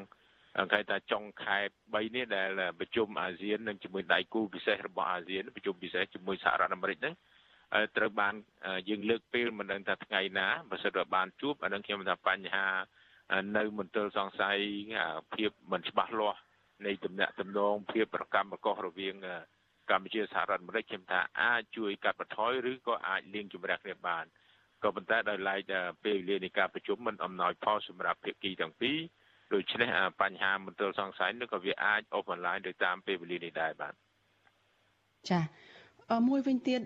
[0.73, 2.49] គេថាចុងខែ3នេះដែល
[2.79, 7.15] ប្រជុំអាស៊ាននិងជាមួយដៃគូពិសេសរបស់អាស៊ានប្រជុំពិសេសជាមួយសហរដ្ឋអាមេរិកហ្នឹង
[7.97, 8.35] ត្រូវបាន
[8.89, 12.67] យើងលើកពេលមិនដឹងថាថ្ងៃណាបើសិនបើបានជួបអានឹងខ្ញុំថាបញ្ហា
[13.57, 14.59] នៅមន្ទិលសង្ស័យ
[15.35, 16.41] ភាពមិនច្បាស់លាស់
[16.87, 19.15] នៃទំនាក់ទំនងភាពប្រកម្មកុសរវាង
[19.91, 24.25] កម្ពុជាសហរដ្ឋអាមេរិកខ្ញុំថាអាចជួយកាត់បន្ថយឬក៏អាចលាងជម្រះគ្នាបាន
[24.83, 25.73] ក៏ប៉ុន្តែដោយឡែក
[26.05, 28.99] ពេលវេលានៃការប្រជុំមិនអំណោយផលសម្រាប់ភាគីទាំងពីរ
[29.55, 29.89] ដូច្នេះ
[30.23, 33.95] បញ្ហាមន្ទិលសង្ស័យនោះក៏វាអាចអូសបន្លាយទៅតាមពេលវេលានេះដែរបាទ
[35.31, 35.41] ចា
[36.29, 36.81] មួយវិញទៀត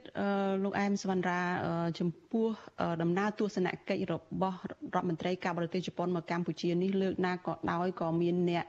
[0.64, 1.40] លោកអែមសវណ្ណរា
[2.00, 2.48] ចំពោះ
[3.03, 8.64] ដំណើរទស្សនកិច្ចរបស់រដ្ឋមន្ត្រីការបរទេសជប៉ុនមកកម្ពុជានេះលើកណាក៏ដោយក៏មានអ្នក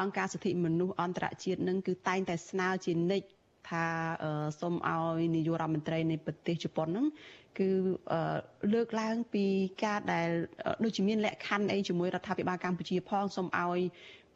[0.00, 3.26] អង្គការសិទ្ធិមនុស្សអន្តរជាតិនឹងគឺតែងតែស្នើជានិច្ច
[3.68, 3.84] ថា
[4.60, 7.06] សូមឲ្យនាយករដ្ឋមន្ត្រីនៃប្រទេសជប៉ុនហ្នឹង
[7.58, 7.68] គឺ
[8.72, 9.44] លើកឡើងពី
[9.84, 10.28] ការដែល
[10.84, 13.80] ដូចជាមានលក្ខខណ្ឌអីជាមួយរដ្ឋាភិបាលកម្ពុជាផងសូមឲ្យ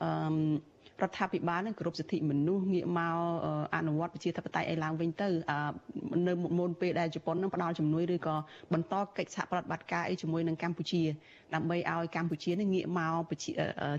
[0.03, 0.09] អឺ
[1.03, 3.17] រដ្ឋាភិបាលនឹងគោរពសិទ្ធិមនុស្សងាកមក
[3.77, 5.29] អនុវត្តប្រជាធិបតេយ្យឲ្យឡើងវិញទៅ
[6.29, 8.37] នៅមុនពេលដែលជប៉ុននឹងផ្ដល់ជំនួយឬក៏
[8.73, 11.03] បន្តកិច្ចសហប្រតិបត្តិការអីជាមួយនឹងកម្ពុជា
[11.55, 13.33] ដើម្បីឲ្យកម្ពុជានឹងងាកមក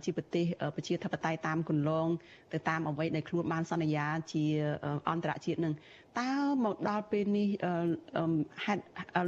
[0.03, 2.07] ជាប្រទេសប្រជាធិបតេយ្យតាមគន្លង
[2.53, 4.43] ទៅតាមអ្វីដែលខ្លួនបានសន្យាជា
[5.09, 5.73] អន្តរជាតិនឹង
[6.19, 6.33] តើ
[6.65, 7.47] មកដល់ពេលនេះ
[8.65, 8.81] ហេតុ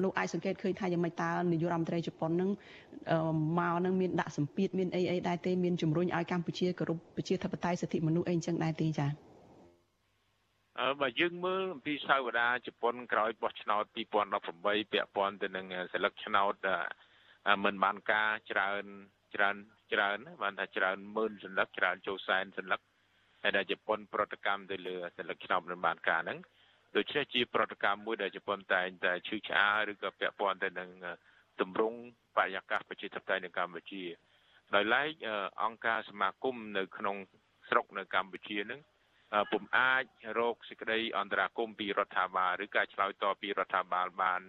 [0.03, 2.49] លោកអាចសង្កេតឃើញថាយ៉ាងម៉េចតើនាយករដ្ឋមន្ត្រីជប៉ុននឹង
[3.59, 9.11] មកនឹងមានដាក់សម្ពាធមានអីអីដែរទេមានជំរុញឲ្យកម្ពុជាគោរពប្រជាធិបតេយ្យសិទ្ធិមនុស្សអីអញ្ចឹងដែរទេចា៎
[10.81, 13.83] អឺបើយើងមើលអំពីសាវតាជប៉ុនក្រោយបោះឆ្នោត
[14.37, 16.55] 2018ពាក់ព័ន្ធទៅនឹងសិលឹកឆ្នោត
[17.65, 18.83] មិនបានការច្រើន
[19.35, 19.55] ច្រើន
[19.93, 22.81] ច្រើនបានថាច្រើនម៉ឺនសន្លឹកច្រើនចូលសែនសន្លឹក
[23.43, 26.39] ហើយដែលជប៉ុនប្រតិកម្មទៅលើសិលឹកឆ្នោតមិនបានការហ្នឹង
[26.95, 30.89] ដូច្នេះជាប្រតិកម្មមួយដែលជប៉ុនតែងតែឈឺឆ្អាលឬក៏ពាក់ព័ន្ធទៅនឹង
[31.61, 31.97] ទម្រង់
[32.37, 34.03] បរិយាកាសប្រជាធិបតេយ្យនៅកម្ពុជា
[34.75, 35.09] ដោយឡែក
[35.63, 37.17] អង្គការសមាគមនៅក្នុង
[37.69, 38.81] ស្រុកនៅកម្ពុជានឹង
[39.51, 40.03] ពុំអាច
[40.39, 44.41] រកសេចក្តីអន្តរាគមពីរដ្ឋាភិបាលឬការឆ្លើយតបពីរដ្ឋាភិបាលបាន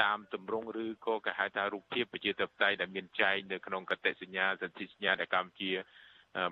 [0.00, 5.70] តាមទម្រង់ឬក៏គេហៅថារូបភាពប្រជាធិបតេយ្យដែលមានចែងនៅក្នុងកតិសញ្ញាសន្ធិសញ្ញាដែលកម្ពុជា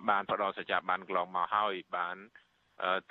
[0.08, 2.16] បានផ្ដល់សច្ចាប័នកន្លងមកហើយបាន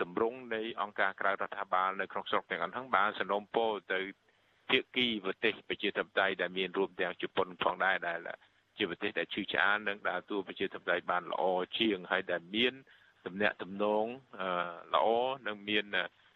[0.01, 3.99] ទម្រង់នៃអង្គការក្រៅរដ្ឋាភិបាលនៅក្នុងស្រុកទាំងអស់ហ្នឹងបានសនំពោទៅ
[4.69, 8.19] ភាគីប្រទេសប្រជាធិបតេយ្យដែលមានរួមទាំងជប៉ុនផងដែរដែល
[8.77, 11.43] ជាប្រទេសដែលឈឺឆ្អាលនិងដើរតួប្រជាធិបតេយ្យបានល្អ
[11.79, 12.73] ជាងហើយដែលមាន
[13.25, 14.05] ទំនាក់ទំនង
[14.95, 15.07] ល្អ
[15.47, 15.85] និងមាន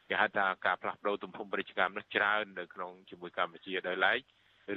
[0.09, 4.19] គេហៅថាការផ្លាស់ប្ដូរទំហំពាណិជ្ជកម្មនោះច្រើននៅក្នុងជាមួយកម្ពុជាដោយឡែក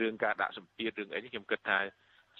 [0.00, 1.78] រឿងការដាក់សម្ពាធរឿងអីនេះខ្ញុំគិតថា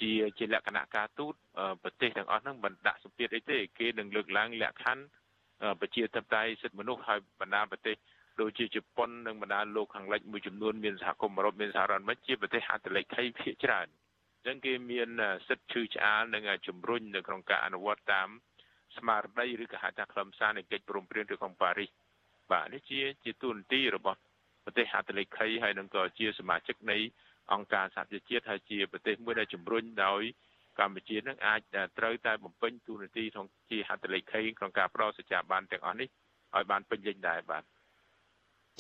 [0.01, 1.35] ជាជាលក្ខណៈការទូត
[1.83, 5.05] ប្រទេសទាំងអស់ហ្នឹងមិនដាក់សម្ពាធអីទេគេនឹងលើកឡើងលក្ខខណ្ឌ
[5.81, 7.97] ប្រជាធិបតេយ្យសិទ្ធិមនុស្សហើយបណ្ដាប្រទេស
[8.41, 13.87] ដូចជាជប៉ុននិងបណ្ដាលោកខាងលិចមួយចំនួនមានសហគមន៍អឺរ៉ុបមានសហរដ្ឋអាមេរិកជាប្រទេសហត្ថលេខីភាគច្រើន
[14.37, 15.09] អញ្ចឹងគេមាន
[15.49, 18.29] សិទ្ធិឈឺឆ្អាលនិងជំរុញនៅក្នុងការអនុវត្តតាម
[18.97, 21.91] ស្មារតីឬក៏ហៅថាខ្លឹមសារនៃកិច្ចព្រមព្រៀងនៅក្នុងប៉ារីស
[22.53, 24.19] បាទនេះជាជាទូនទីរបស់
[24.65, 26.99] ប្រទេសហត្ថលេខីហើយនឹងក៏ជាសមាជិកនៃ
[27.53, 30.23] អង្គការសហប្រជាជាតិហើយជាប្រទេសមួយដែលជំរុញដោយ
[30.79, 31.61] កម្ពុជានឹងអាច
[31.99, 36.09] ត្រូវតែបំពេញទូនាទីក្នុងជាហត្ថលេខីក្នុងការផ្ដល់សច្ចាប័នទាំងអស់នេះ
[36.55, 37.63] ឲ្យបានពេញលេញដែរបាទ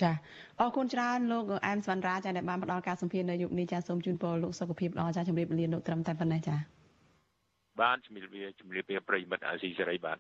[0.02, 0.12] ចា
[0.60, 6.56] អរគុណច្រើនលោកអែមសវណ្ណរាចាដែលបានផ្ដល់ការសម្ភាសន៍នៅយុគនេះចាសូមជូនពរលោកសុខភាពល្អចាជម្រាបលាលោកត្រឹមតែប៉ុណ្ណេះចា
[7.80, 10.18] បានជំរាបលាជំរាបលាប្រិយមិត្តអាស៊ីសេរីបាទ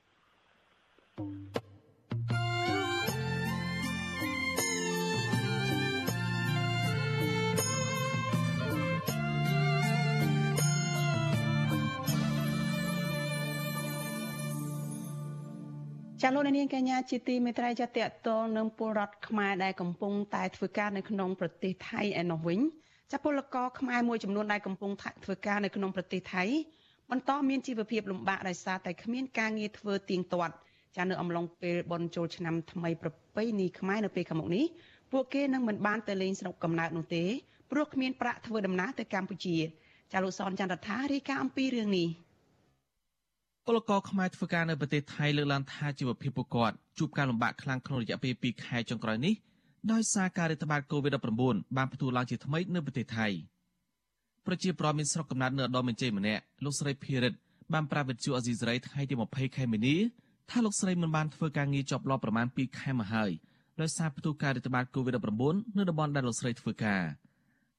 [16.28, 22.60] ចាលោកនាងកញ្ញាជាទីមេត្រីចាតតតលនឹងពលរដ្ឋខ្មែរដែលកំពុងតែធ្វើការនៅក្នុងប្រទេសថៃឯណោះវិញ
[23.12, 24.90] ចាពលករខ្មែរមួយចំនួនដែលកំពុង
[25.24, 26.44] ធ្វើការនៅក្នុងប្រទេសថៃ
[27.10, 30.54] បន្តមានជីវភាពលំបាកដោយសារតែគ្មានការងារធ្វើទៀងទាត់
[30.96, 34.64] ចានៅអំឡុងពេលបន់ជោលឆ្នាំថ្មីប្រពៃណីខ្មែរនៅពេលខាងមុខនេះ
[35.12, 37.24] ពួកគេនឹងមិនបានទៅលេងស្រុកកំណើតនោះទេ
[37.70, 39.56] ព្រោះគ្មានប្រាក់ធ្វើដំណើរទៅកម្ពុជា
[40.12, 42.08] ចាលោកសនចន្ទរដ្ឋារាយការណ៍អំពីរឿងនេះ
[43.68, 49.34] ពលករខ្មែរធ្វើការនៅប្រទេសថៃលើកឡើងថាជីវភាពពួកគាត់ជួបការលំបាកខ្លាំងក្នុងរយៈពេល2ខែចុងក្រោយនេះ
[49.92, 53.26] ដោយសារការរាតត្បាត COVID-19 បានផ្ទុះឡើងជាថ្មីនៅប្រទេសថៃ
[54.46, 57.34] ប្រជាប្រដ្ឋមានស្រុកកំណើតនៅឧត្តមមានជ័យម្នាក់លោកស្រីភីរិត
[57.72, 59.96] បានប្រាប់វិទ្យុអេស៊ីសរ៉ៃថ្ងៃទី20ខែមីនា
[60.50, 63.30] ថាលោកស្រីមិនបានធ្វើការងារចប់ឡប់ប្រមាណ2ខែមកហើយ
[63.80, 67.02] ដោយសារផ្ទុះការរាតត្បាត COVID-19 នៅតំបន់ដែលលោកស្រីធ្វើការ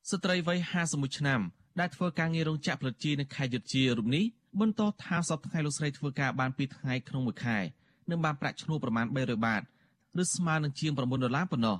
[0.09, 1.41] ស្ត្រីវ័យ51ឆ្នាំ
[1.79, 4.25] ដែលធ្វើការងាររោងចក្រផលិតជីនៅខេត្តយុទ្ធជារូបនេះ
[4.59, 7.57] បន្តថាសប្តាហ៍ថ្ងៃលោកស្រីធ្វើការបាន2ថ្ងៃក្នុងមួយខែ
[8.09, 9.61] នឹងបានប្រាក់ឈ្នួលប្រមាណ300បាត
[10.21, 11.77] ឬស្មើនឹងជាង9ដុល្លារប៉ុណ្ណោះ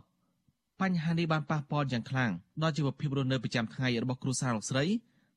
[0.82, 4.86] បញ្ហានេះបានប៉ះពាល់យ៉ាងខ្លាំងដល់ជីវភាពរស់នៅប្រចាំថ្ងៃរបស់គ្រួសារលោកស្រី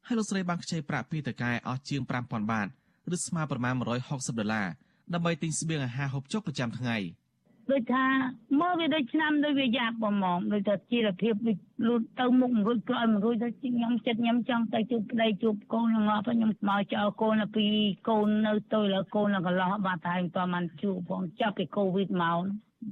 [0.07, 2.69] ហើយលោកស្រីបានខ្ចីប្រាក់ពីតកែអស់ជាង5000បាត
[3.15, 4.69] ឬស្មើប្រមាណ160ដុល្លារ
[5.15, 6.97] ដើម្បីទិញស្បៀងអាហារហូបចុកប្រចាំថ្ងៃ។
[7.71, 8.05] ដូចថា
[8.61, 11.59] មើលវាដូចឆ្នាំដូចវាយ៉ាប់បំងដូចថាជីវភាពដូច
[11.89, 17.67] លូតទៅមុខមិនរួចក្រោយមិនរួចទៅខ្ញុំចិត្តខ្ញុំចង់ទៅជួបប្តីជួបកូនងាប់ខ្ញុំមកចោលកូនពី
[18.09, 22.41] កូននៅទៅលើកូនកន្លោះបាត់ហើយមិនតបានជួបផងចាប់ពីកូវីដមក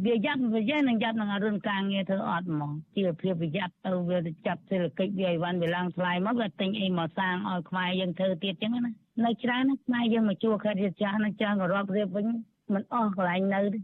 [0.05, 8.81] វាយ៉ាប់វាយ៉ាងនឹងយ៉ាប់នឹងរឿងការងារធ្វើអត់ហ្មងជីវភាពវាយ៉ាប់ទៅវាចាប់សេដ្ឋកិច្ចវាអីវ៉ាន់វាឡើងថ្លៃមកវាទិញអីមកសាងឲ្យខ្មែរយើងធ្វើទៀតចឹងណា
[9.25, 12.27] នៅច្រើនណាខ្មែរយើងមកជួខេត្តរាជចាស់ណាចាស់ក៏រាប់រៀបវិញ
[12.75, 13.79] មិនអស់កន្លែងនៅទេ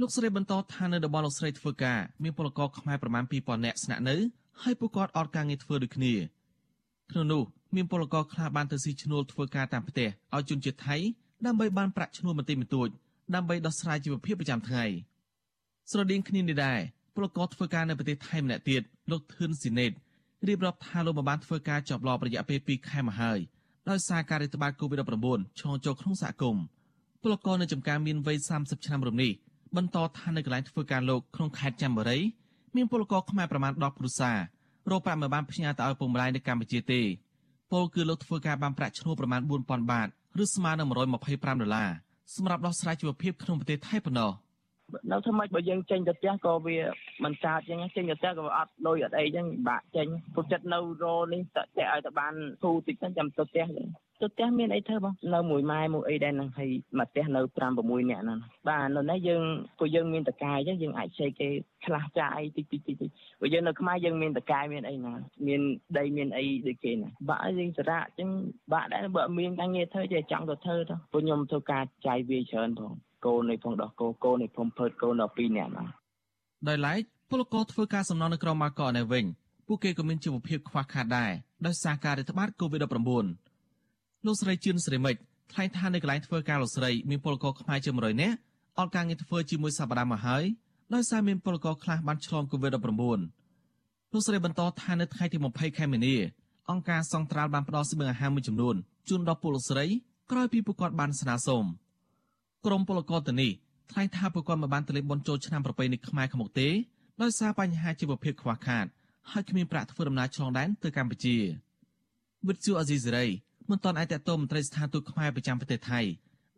[0.00, 4.16] លោកស្រីបន្តថានៅតំបន់លោកស្រីធ្វើការមានពលករខ្មែរប្រមាណ2000នាក់ស្នាក់នៅ
[4.62, 6.14] ហើយពួកគាត់អត់ការងារធ្វើដូចគ្នា
[7.10, 7.42] ក្នុងនោះ
[7.74, 10.96] មានពលករខ្លះបានទៅស៊ីឈ្នួលធ្វើការតាមផ្ទះឲ្យជនជាតិថៃ
[11.46, 12.88] ដើម្បីបានប្រាក់ឈ្នួលបន្តិចបន្តួច
[13.34, 14.84] ដើម្បីដោះស្រាយជីវភាពប្រចាំថ្ងៃ
[15.90, 16.78] ស្រដៀងគ្នានេះដែរ
[17.14, 19.92] ពលករធ្វើការនៅប្រទេសថៃម្នាក់ទៀតលោកធឿនស៊ីណេត
[20.48, 23.38] រៀបរាប់ថាលោកបានធ្វើការជាប់លាប់រយៈពេល2ខែមកហើយ
[23.88, 26.64] ដោយសារការរាតត្បាត COVID-19 ឆ្លងចូលក្នុងសហគមន៍
[27.22, 29.32] ពលករនៅចំការមានវ័យ30ឆ្នាំរំនេះ
[29.76, 32.18] បន្តថានៅកន្លែងធ្វើការលោកក្នុងខេត្តចន្ទបុរី
[32.76, 34.38] មានពលករខ្មែរប្រមាណ10គ្រួសារ
[34.90, 37.00] រកប្រាក់មិនបានផ្ញើទៅឲ្យពុកម្ដាយនៅកម្ពុជាទេ
[37.72, 40.08] ពលគឺលោកធ្វើការបានប្រាក់ឈ្នួលប្រមាណ4000បាត
[40.42, 41.90] ឬស្មើនឹង125ដុល្លារ
[42.34, 44.30] សម្រាប់ដោះស្រាយជីវភាពក្នុងប្រទេសថៃប៉ុណ្ណោះ
[45.10, 46.76] នៅធ្វើម៉េចបើយើងចេញទៅផ្ទះក៏វា
[47.24, 53.64] មិនកើតអញ្ចឹងចេញទៅផ្ទះក៏អត់លុយអត់អីអញ្ចឹងបាក់ចេញពុកចិត្តនៅរនេះតែតែឲ្យតែបានធូរតិចទៅចាំទៅផ្ទះ
[54.20, 57.54] ទៅផ្ទះមានអីធ្វើបងនៅមួយម៉ែមួយអីដែរនឹងឲ្យមកផ្ទះនៅ5
[57.84, 58.38] 6នាក់ហ្នឹង
[58.68, 59.42] បាទនៅនេះយើង
[59.78, 61.48] ពួកយើងមានតកាយអញ្ចឹងយើងអាចជែកគេ
[61.86, 63.10] ខ្លះចាយតិចតិចតិចតិច
[63.40, 65.14] ពួកយើងនៅខ្មែរយើងមានតកាយមានអីណា
[65.46, 65.60] មាន
[65.98, 68.28] ដីមានអីដូចគេណាបាក់យើងសារៈអញ្ចឹង
[68.72, 72.92] បាក់ដែរបើមានការងារធ្វើចេះចង់ទៅធ្វើទៅពួកខ្ញុំធ្វើការចាយវាច្រើនផង
[73.24, 75.84] គោនៃផងដោះគោគោនៃភូមិភើតគោដល់2នាក់ណា
[76.68, 77.00] ដោយឡែក
[77.30, 79.24] ពលករធ្វើការសំណងនៅក្រុងម៉ាកកនៅវិញ
[79.66, 81.32] ពួកគេក៏មានជីវភាពខ្វះខាតដែរ
[81.66, 83.53] ដោយសារការរាតត្បាត COVID-19
[84.26, 85.16] លោកស្រីជឿនស្រីមិច
[85.52, 88.36] ថ្លែងថានៅកន្លែងធ្វើការលោកស្រីមានពលករខ្មែរជាង100នាក់
[88.78, 90.44] អត់ការងារធ្វើជាមួយសប្តាហ៍មកហើយ
[90.94, 96.16] ដោយសារមានពលករខ្លះបានឆ្លង COVID-19 លោកស្រីបន្តថានៅថ្ងៃទី20ខែមីនា
[96.70, 98.76] អង្គការសង្ត្រាល់បានផ្ដល់ស្បៀងអាហារមួយចំនួន
[99.08, 99.84] ជូនដល់ពលលោកស្រី
[100.30, 101.64] ក្រោយពីពួកគាត់បានស្នើសុំ
[102.66, 103.52] ក្រមពលករទៅនេះ
[103.90, 106.68] ថ្លែងថាពួកគាត់មិនបានទៅលេងបន់ជោឆ្នាំប្រពៃណីខ្មែរខាងមុខទេ
[107.22, 108.86] ដោយសារបញ្ហាជីវភាពខ្វះខាត
[109.30, 111.36] ហើយគ្មានប្រាក់ធ្វើដំណើរឆ្លងដែនទៅកម្ពុជា
[112.48, 113.26] វិទ្យុអាស៊ីសេរី
[113.70, 116.00] មិនទាន់អាចតតមមន្ត្រីស្ថានទូតខ្មែរប្រចាំប្រទេសថៃ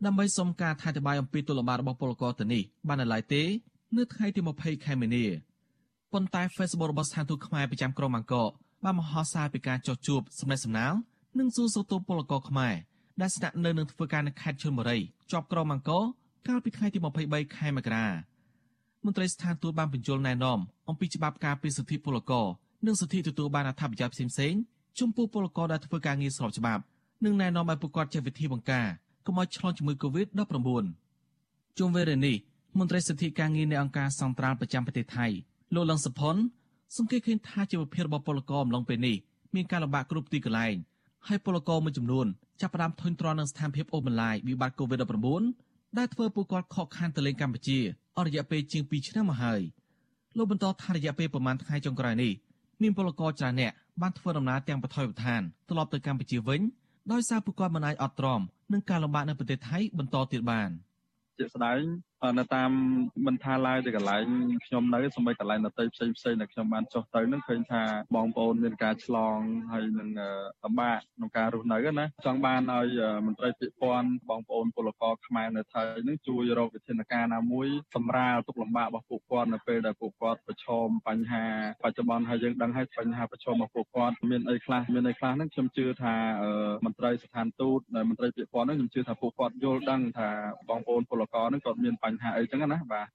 [0.05, 3.43] ដើម្បីសុំការថាតបាយអំពីទុលបារបស់ពលករទៅនេះបាននៅឡើយទេ
[3.97, 5.25] នៅថ្ងៃទី20ខែមីនា
[6.13, 8.51] ប៉ុន្តែ Facebook របស់ស្ថានទូតខ្មែរប្រចាំក្រុងបាងកក
[8.83, 10.93] បានមហោសារពីការចោះជួបសម្ដែងសម្ណាល
[11.39, 12.73] និងសួរសុខទុក្ខពលករខ្មែរ
[13.21, 14.97] ដែលស្នាក់នៅនឹងធ្វើការនៅខេត្តឈុនបុរី
[15.31, 16.03] ជាប់ក្រុងអង្គរ
[16.47, 18.07] កាលពីថ្ងៃទី23ខែមករា
[19.05, 22.47] មន្ត្រីស្ថានទូតបានបញ្យល់ណែនាំអំពីច្បាប់ការពារសិទ្ធិពលករ
[22.85, 24.59] និងសិទ្ធិទទួលបានអត្ថប្រយោជន៍ផ្សេងៗ
[24.99, 26.83] ចំពោះពលករដែលធ្វើការងារស្របច្បាប់
[27.25, 28.87] និងណែនាំឲ្យពួកគាត់ចេះវិធីបង្ការ
[29.25, 30.85] កុំឲ្យឆ្លងជំងឺ Covid-19
[31.77, 32.35] ជុំវេលានេះ
[32.79, 35.25] មន្ត្រីសិទ្ធិការងារនៃអង្គការសង្ត្រាល់ប្រចាំប្រទេសថៃ
[35.75, 36.35] លោកលឹងសុផុន
[36.97, 39.17] សង្កេតឃើញថាជីវភាពរបស់ពលករអំឡុងពេលនេះ
[39.55, 40.75] មានការលំបាកគ្រប់ទីកន្លែង
[41.27, 42.27] ហើយពលករមួយចំនួន
[42.61, 47.79] ចាប់ផ្ដើមធុញទ្រាន់នឹងស្ថានភាពអូបន្លាយវិបត្តិ COVID-19 ដែលធ្វើពួកគាត់ខកខានទៅលេងកម្ពុជា
[48.17, 49.61] អស់រយៈពេលជាង2ឆ្នាំមកហើយ
[50.37, 52.31] លោកបន្តថារយៈពេលប្រមាណថ្ងៃចុងក្រោយនេះ
[52.81, 56.61] មានពលករច្រើនអ្នកបានធ្វើដំណើរទាំងបថុយបឋានត្រឡប់ទៅកម្ពុជាវិញ
[57.11, 58.41] ដោយសារពួកគាត់មិនអាចអត់ទ្រាំ
[58.73, 60.69] នឹងការលំបាកនៅប្រទេសថៃបន្តទៀតបាន
[61.37, 61.81] ជាស្ដែង
[62.39, 62.71] នៅតាម
[63.27, 64.25] មិនថាឡើយទៅកន្លែង
[64.65, 67.83] ខ្ញុំនៅសម្បីកន្លែងដទៃផ្សេងផ្សេងដែលខ្ញុំបានចុះទៅនឹងឃើញថា
[68.15, 69.37] បងប្អូនមានការឆ្លង
[69.71, 70.09] ហើយនឹង
[70.63, 72.87] លំបាកក្នុងការរស់នៅណាចង់បានឲ្យ
[73.27, 81.45] មន្ត្រីពាក់ព័ន្ធបងប្អូនពលករខ្មែរនៅថៃនឹងជួយរកវិធានការណាមួយសម្រាលទុកលំបាករបស់ពួកគាត់នៅពេលដែលពួកគាត់ប្រឈមបញ្ហា
[81.83, 86.15] បច្ចុប្បន្នហើយយើងដឹងហើយបញ្ហាប្រឈមរបស់ពួកគាត់មានអីខ្លះមានអីខ្លះហ្នឹងខ្ញុំជឿថា
[86.85, 90.29] មន្ត្រីស្ថានទូតមន្ត្រីពាក់ព័ន្ធហ្នឹងខ្ញុំជឿថាពួកគាត់យល់ដឹងថា
[90.69, 93.07] បងប្អូនពលករហ្នឹងគាត់មានបញ្ហាអីចឹងណាបាទ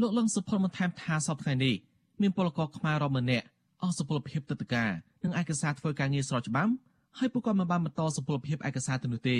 [0.00, 1.74] លោកលឹងសុផុនបន្ថែមថាសប្តាហ៍នេះ
[2.20, 3.46] មានពលករខ្មែររាប់ម៉ឺននាក់
[3.82, 4.84] អស់សុពលភាពទឹកតកា
[5.22, 6.72] និងឯកសារធ្វើការងារស្របច្បាប់
[7.18, 9.38] ហើយពួកគាត់មិនបានបន្តសុពលភាពឯកសារទៅនោះទេ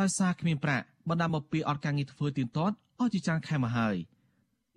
[0.00, 3.96] ដោយសារគ្មានប្រាក់បណ្ដាលមកពីអត់ការងារធ្វើទៀងទាត់អស់ជាច្រើនខែមកហើយ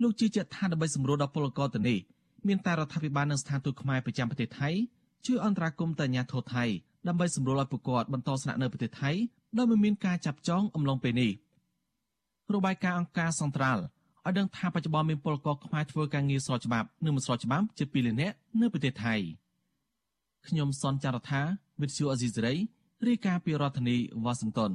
[0.01, 1.99] លោកជឿជាក់ថាដើម្បីសម្រួលដល់ពលករទៅនេះ
[2.47, 4.69] មានតែរដ្ឋាភិបាលនិងស្ថានទូតខ្មែរប្រចាំប្រទេសថៃ
[5.25, 6.65] ជួយអន្តរាគមន៍ទៅអាជ្ញាធរថៃ
[7.07, 9.11] ដើម្បីសម្រួលឲ្យពួកគាត់បន្តស្នាក់នៅប្រទេសថៃ
[9.57, 11.31] ដោយមិនមានការចាប់ចងអំឡុងពេលនេះ
[12.55, 13.81] របាយការណ៍អង្គការសង្ត្រាល់
[14.25, 19.15] ឲ្យដឹងថាបច្ចុប្បន្នមានពលករខ្មែរធ្វើការងារស្របច្បាប់និងមិនស្របច្បាប់ជា2លាននាក់នៅប្រទេសថៃ
[20.47, 21.41] ខ្ញុំសនចាររថា
[21.81, 22.55] វិទ្យុអេស៊ីសេរី
[23.07, 24.71] រាយការណ៍ពីរដ្ឋធានីវ៉ាស៊ីនតោន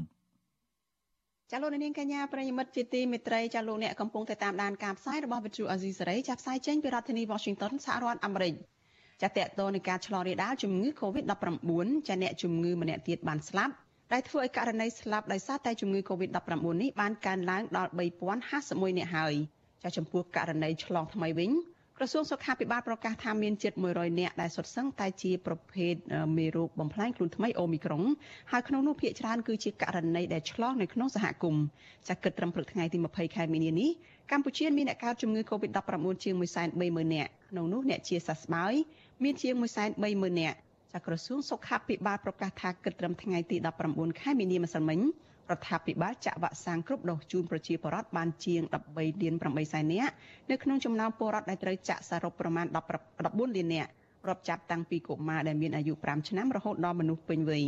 [1.51, 8.55] ចាលោកនាងកញ្ញាប្រិយមិត្តជាទីមេត្រីចាលោកអ្នកកំពុងតែតាមដានការផ្សាយរបស់វិទ្យុអេស៊ីសេរីចាប់ផ្សាយចេញពីរដ្ឋធានី Washington សហរដ្ឋអាមេរិក
[9.23, 11.64] ចាតកតនៃការឆ្លងរាលដាលជំងឺ Covid-19
[12.09, 13.75] ចាអ្នកជំងឺម្នាក់ទៀតបានស្លាប់
[14.13, 17.91] ដែលធ្វើឲ្យករណីស្លាប់ដោយសារតែជំងឺ Covid-19 នេះបានកើនឡើងដល់
[18.43, 19.35] 3051នាក់ហើយ
[19.83, 21.51] ចាចំពោះករណីឆ្លងថ្មីវិញ
[21.99, 25.95] ក្រសួងសុខាភិបាលប្រកាសថាមានជិត100នាក់ដែលសុទ្ធសឹងតែជាប្រភេទ
[26.39, 28.03] មេរោគបំផ្លាញខ្លួនថ្មីអូមីក្រុង
[28.53, 31.65] ហើយក្នុងនោះភាគច្រើនគឺជាករណីដែលឆ្លងនៅក្នុងសហគមន៍
[32.09, 33.91] ចាគិតត្រឹមព្រឹកថ្ងៃទី20ខែមីនានេះ
[34.31, 36.35] កម្ពុជាមានអ្នកកើតជំងឺ Covid-19 ជាង
[36.75, 38.75] 130,000នាក់ក្នុងនោះអ្នកជាសះស្បើយ
[39.23, 39.55] មានជាង
[39.99, 40.59] 130,000នាក់
[40.95, 43.57] ចាក្រសួងសុខាភិបាលប្រកាសថាគិតត្រឹមថ្ងៃទី
[43.88, 45.01] 19ខែមីនាម្សិលមិញ
[45.51, 48.62] រដ្ឋាភិបាលចាក់វ៉ាក់សាំងគ្រប់ដូសជូនប្រជាពលរដ្ឋបានជាង
[48.93, 50.12] 13លាន8សែននាក់
[50.51, 53.90] នៅក្នុងចំណោមពលរដ្ឋដែលត្រូវចាក់សរុបប្រមាណ14លាននាក់
[54.28, 57.64] រាប់ចាប់តាំងពីកុមារដែលមានអាយុ5ឆ្នាំរហូតដល់មនុស្សពេញវ័យ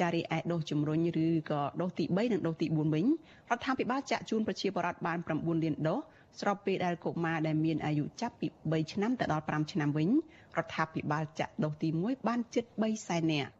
[0.00, 3.06] ចារីឯដូសជំរុញឬក៏ដូសទី3និងដូសទី4វិញ
[3.50, 6.00] រដ្ឋាភិបាលចាក់ជូនប្រជាពលរដ្ឋបាន9លានដូស
[6.40, 10.08] ស្របពេលដែលកុមារដែលមានអាយុចាប់ពី3ឆ្នាំទៅដល់5ឆ្នាំវិញ
[10.56, 13.50] រដ្ឋាភិបាលចាក់ដូសទី1បានជិត3សែននាក់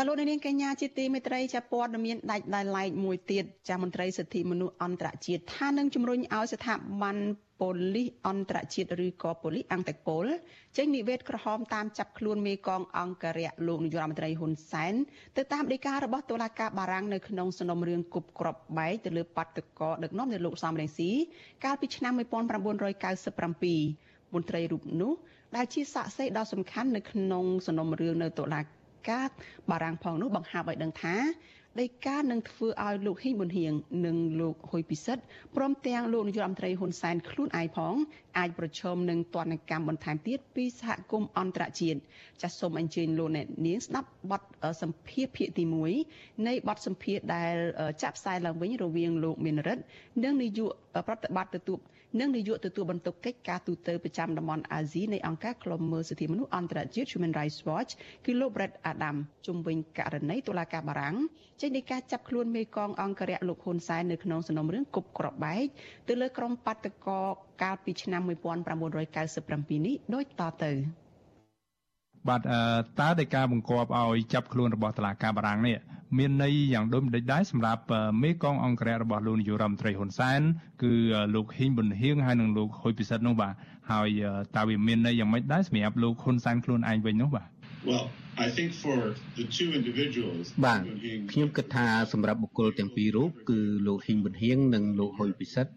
[0.00, 7.16] ចាលោកនាងកញ្ញាជាទីមេត្រីចាព័ត៌មានដាច់ដោយឡែកមួយទៀតចាមន្ត្រីសិទ្ធិមនុស្សអន្តរជាតិថានឹងជំរុញឲ្យស្ថាប័ន
[7.60, 10.26] ប៉ូលីសអន្តរជាតិឬក៏ប៉ូលីសអង្គតពល
[10.76, 14.94] ចេញនិវេតក្រហមតាមចាប់ខ្លួនមេកងអង្គរៈលោកនាយរដ្ឋមន្ត្រីហ៊ុនសែន
[15.36, 21.10] ទៅតាមដីការបស់តុលាការបារាំងនៅក្នុងសំណុំរឿងគប់ក្របបែកទៅលើបាតុករដឹកនាំនៃលោកសំរងស៊ី
[21.64, 25.12] កាលពីឆ្នាំ1997មន្ត្រីរូបនោះ
[25.56, 28.77] ដែលជាសាក្សីដ៏សំខាន់នៅក្នុងសំណុំរឿងនៅតុលាការ
[29.70, 31.16] បារាំងផងនោះបង្ហាប់ឲ្យដឹងថា
[31.80, 33.72] ដីកានឹងធ្វើឲ្យលោកហ៊ីងប៊ុនហៀង
[34.06, 35.22] និងលោកហ៊ុយពិសិដ្ឋ
[35.56, 37.94] ព្រមទាំងលោកនាយករដ្ឋមន្ត្រីហ៊ុនសែនខ្លួនឯងផង
[38.38, 41.98] អាចប្រឈមនឹងទណ្ឌកម្មបន្ថែមទៀតពីសហគមន៍អន្តរជាតិ
[42.42, 44.42] ចាសសូមអញ្ជើញលោកអ្នកនាងស្ដាប់បទ
[44.82, 45.64] សម្ភាសភាគទី
[46.06, 47.54] 1នៃបទសម្ភាសដែល
[48.02, 49.82] ចាក់ផ្សាយឡើងវិញរវាងលោកមានរិទ្ធ
[50.24, 50.70] និងនាយក
[51.06, 51.78] ប្រតិបត្តិទទួល
[52.16, 57.92] និងនាយកទទួលបន្ទុកកិច្ចការទូតប្រចាំតំបន់អាស៊ីនៃអង្គការឃ្លាំមើលសិទ្ធិមនុស្សអន្តរជាតិ Human Rights Watch
[58.26, 61.16] គឺលោក Brett Adam ជំវិញករណីតុលាការបារាំង
[61.60, 65.66] ចេញនៃការចាប់ខ្លួនមេកងអង្គរៈលោកហ៊ុនសែននៅក្នុងសំណុំរឿងគប់ក្របបែក
[66.08, 67.20] ទៅលើក្រុមបាតកោ
[67.62, 70.72] កាលពីឆ្នាំ1997នេះដូចតទៅ
[72.28, 72.40] បាទ
[73.00, 75.76] តើដោយការបង្គាប់ឲ្យចាប់ខ្លួនរបស់តុលាការបារាំងនេះ
[76.18, 77.82] មានន័យយ៉ាងដូចម្ដេចដែរសម្រាប់
[78.22, 80.40] មេកងអង្គរៈរបស់លោកនាយករដ្ឋមន្ត្រីហ៊ុនសែន
[80.82, 80.92] គឺ
[81.34, 83.54] លោកហ៊ីងប៊ុនហៀងហើយនិងលោកហ៊ុយពិសិដ្ឋនោះបាទ
[83.90, 84.08] ហើយ
[84.56, 87.48] តើវាមានន័យយ៉ាងម៉េចដែរសម្រាប់លោកហ៊ុនសែនខ្លួនឯងវិញនោះបាទ
[87.88, 88.06] Well
[88.44, 88.98] I think for
[89.38, 90.80] the two individuals បាទ
[91.32, 95.72] ខ្ញុំគិតថាសម្រាប់បុគ្គលទាំងពីររូបគឺលោកហ៊ីងប៊ុនហៀងនិងលោកហ៊ុយពិសិដ្ឋ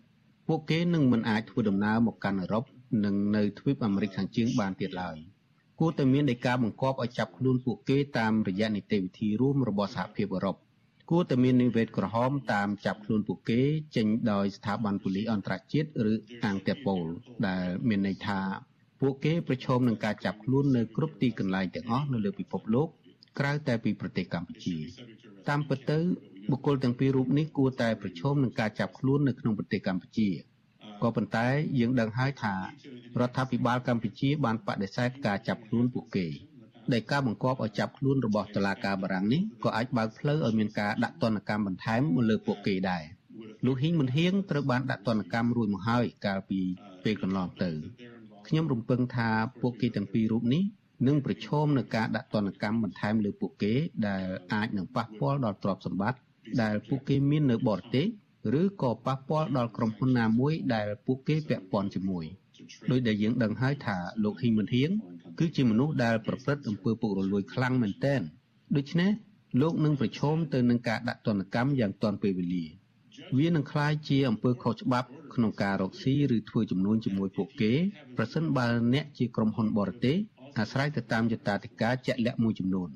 [0.48, 2.64] ពួកគេនឹងមិនអាចធ្វើដំណើរមកកាន់អឺរ៉ុប
[3.06, 5.18] និងនៅទ្វីបអាមេរិកខាងជើងបានទៀតឡើយ។
[5.84, 10.56] គួរតែមាននៃការបង្គាប់ឲ្យចាប់ខ្លួនពួកគេតាមរយៈនីតិវិធីរួមរបស់សហភាពអឺរ៉ុប
[11.10, 13.62] គួរតែមាននិវេតក្រហមតាមចាប់ខ្លួនពួកគេ
[13.96, 16.14] ចេញដោយស្ថាប័នប៉ូលីសអន្តរជាតិឬ
[16.46, 17.04] អង្គតេប៉ូល
[17.48, 18.40] ដែលមានន័យថា
[19.02, 22.88] ពួកគេប្រឈមនឹងការចាប់ខ្លួននៅគ្រប់ទីកន្លែងទាំងអស់នៅលើពិភពលោក
[23.40, 24.78] ក្រៅតែពីប្រទេសកម្ពុជា
[25.50, 25.98] តាមពិតទៅ
[26.52, 30.30] បុគ្គលទាំងពីររូបនេះគួរតែប្រឈមនឹងការចាប់ខ្លួននៅក្នុងប្រទេសកម្ពុជា
[31.04, 31.48] ក៏ប៉ុន្តែ
[31.80, 32.56] យើងដឹងហើយថា
[33.20, 36.28] រដ្ឋាភិបាលកម្ពុជាបានបដិសេធការចាប់ខ្លួនពួកគេ
[36.94, 43.04] ដែលការបង្គាប់ឲ្យចាប់ខ្លួនរបស់តុលាការបារាំងនេះក៏អាចបើកផ្លូវឲ្យមានការដាក់ទណ្ឌកម្មបន្ថែមមកលើពួកគេដែរ
[43.66, 46.60] លោកហ៊ីងមុនហៀងត្រូវបានដាក់ទណ្ឌកម្មរួចមកហើយកាលពី
[47.04, 47.72] ពេលកន្លងទៅ
[48.48, 49.30] ខ្ញុំរំពឹងថា
[49.62, 50.64] ពួកគេទាំងពីររូបនេះ
[51.08, 53.74] នឹងប្រឈមនឹងការដាក់ទណ្ឌកម្មបន្ថែមលើពួកគេ
[54.08, 56.20] ដែលអាចនឹងប៉ះពាល់ដល់ទ្រព្យសម្បត្តិ
[56.62, 58.06] ដែលពួកគេមាននៅបរទេស
[58.61, 62.25] ឬក៏ប៉ះពាល់ដល់ក្រុមហ៊ុនណាមួយដែលពួកគេពាក់ព័ន្ធជាមួយ
[62.91, 64.91] ដោយដែលយើងដឹងហើយថាលោកហ៊ីមិនហៀង
[65.39, 68.21] គឺជាមនុស្សដែលប្រព្រឹត្តអំពើពុករលួយខ្លាំងមែនទែន
[68.77, 69.11] ដូច្នេះ
[69.61, 72.65] លោកនឹងប្រឈមទៅនឹងការដាក់ទណ្ឌកម្មយ៉ាងទាន់ពេលវេលា
[73.39, 77.73] វានឹងคล้ายជាអំពើខុសច្បាប់ក្នុងការរកស៊ីឬធ្វើចំនួនជាមួយពួកគេ
[78.17, 80.17] ប្រសិនបើអ្នកជាក្រុមហ៊ុនបរទេស
[80.59, 82.91] អាស្រ័យទៅតាមយតាធិការជាក់លាក់មួយចំនួន។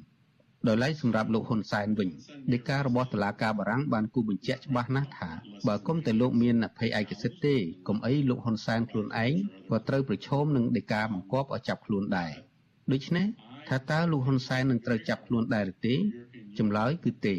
[0.67, 2.09] ដោយឡែកសម្រាប់លោកហ៊ុនសែនវិញ
[2.53, 5.29] ដីការបស់តុលាការបារាំងបានគូបញ្ជាក់ច្បាស់ណាស់ថា
[5.67, 7.55] បើគុំតែលោកមានអភ័យឯកសិទ្ធិទេ
[7.87, 9.33] កុំអីលោកហ៊ុនសែនខ្លួនឯង
[9.69, 12.31] ក៏ត្រូវប្រឈមនឹងដីកាបង្គាប់ឲ្យចាប់ខ្លួនដែរ
[12.91, 13.25] ដូច្នេះ
[13.69, 15.95] ថាតើលោកហ៊ុនសែននឹងត្រូវចាប់ខ្លួនដែរឬទេ
[16.57, 17.35] ចម្លើយគឺទេ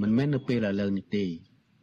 [0.00, 1.24] មិនមែននៅពេលឥឡូវនេះទេ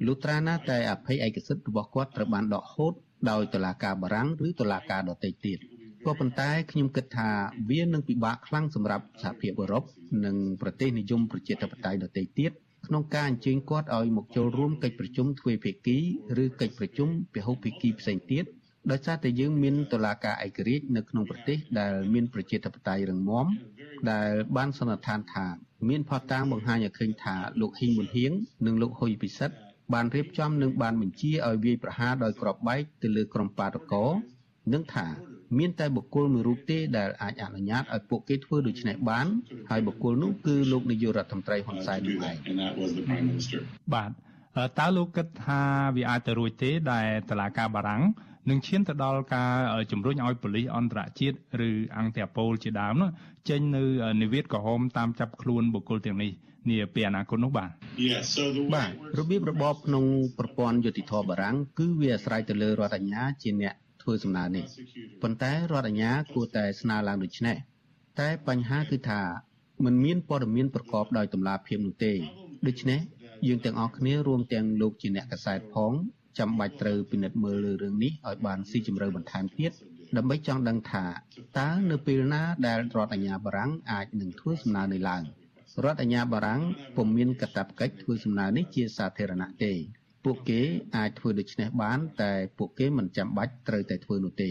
[0.05, 2.93] លុត្រាណាតែអភ័យឯកសិទ្ធិរបស់គាត់ត្រូវបានដកហូត
[3.29, 5.59] ដោយតុលាការបារាំងឬតុលាការដទៃទៀត។
[6.07, 7.29] ក៏ប៉ុន្តែខ្ញុំគិតថា
[7.71, 9.83] វានឹងពិបាកខ្លាំងសម្រាប់សហភាពអឺរ៉ុប
[10.25, 12.51] និងប្រទេសនិយមប្រជាធិបតេយ្យដទៃទៀត
[12.87, 15.97] ក្នុងការអញ្ជើញគាត់ឲ្យមកចូលរួមកិច្ចប្រជុំទ្វេភាគី
[16.43, 18.45] ឬកិច្ចប្រជុំពហុភាគីផ្សេងទៀត
[18.91, 23.47] ដោយសារតែយើងមានតុលាការឯករាជ្យនៅក្នុងប្រទេសដែលមានប្រជាធិបតេយ្យរឹងមាំ
[24.11, 25.47] ដែលបានសន្និដ្ឋានថា
[25.89, 28.31] មានផតតាងបង្ហាញឲ្យឃើញថាលោកហ៊ីងមុនហៀង
[28.65, 29.55] និងលោកហ៊ុយពិសិដ្ឋ
[29.93, 34.05] បានរៀបចំនិងបានបញ្ជាឲ្យវាយប្រហារដោយក្របបែកទៅលើក្រុមបាតកោ
[34.73, 35.07] និងថា
[35.57, 39.27] មានតែបុគ្គលមួយរូបទេដែលអាចអនុញ្ញាតឲ្យពួកគេធ្វើដូច្នេះបាន
[39.69, 42.35] ហើយបុគ្គលនោះគឺលោកនាយករដ្ឋមន្ត្រីហ៊ុនសែននោះឯង
[43.93, 44.11] បាទ
[44.79, 45.61] តើលោកគិតថា
[45.97, 48.03] វាអាចទៅរួចទេដែលតឡាការបារាំង
[48.49, 49.53] នឹងឈានទៅដល់ការ
[49.91, 51.37] ជំរុញឲ្យប៉ូលីសអន្តរជាតិ
[51.67, 53.09] ឬអង្គតេប៉ូលជាដើមនោះ
[53.49, 53.83] ចេញនៅ
[54.21, 56.31] និវេតក្រហមតាមចាប់ខ្លួនបុគ្គលទាំងនេះ
[56.69, 57.69] នាពេលអនាគតនោះបាទ
[58.75, 58.89] បាទ
[59.19, 60.03] របៀបរបបក្នុង
[60.37, 63.73] ប្រព័ន្ធយុតិធធបារាំងគឺវាអាស្រ័យទៅលើរដ្ឋអាជ្ញាជាអ្នក
[64.07, 64.65] ធ្វើសំណើនេះ
[65.21, 67.55] ប៉ុន្តែរដ្ឋអាជ្ញាគួរតែស្នើឡើងដូចនេះ
[68.19, 69.21] តែបញ្ហាគឺថា
[69.85, 72.13] มันមានព័ត៌មានប្រកបដោយតម្លាភាពនោះទេ
[72.67, 72.99] ដូច្នេះ
[73.47, 75.93] យើងទាំងអស់គ្នារួមទាំងលោកជាអ្នកកសែតផង
[76.37, 79.71] ចាំបាច់ត្រូវពិនិត្យមើលលើរឿងនេះឲ្យបានស៊ីជម្រៅបន្ថែមទៀត
[80.17, 81.05] ដើម្បីចង់ដឹងថា
[81.59, 85.23] តើនៅពេលណាដែលរដ្ឋអាជ្ញាបារាំងអាចនឹងធ្វើសំណើនេះឡើង
[85.83, 86.61] រដ្ឋអាជ្ញាបារាំង
[86.95, 89.73] ពុំមានកាតព្វកិច្ចធ្វើសំណើនេះជាសាធារណៈទេ
[90.23, 90.61] ពួកគេ
[90.95, 94.49] អាចធ្វើដូច្នេះបាន តែពួកគេមិនចាំបាច់ត្រូវតែធ្វើនោះទេ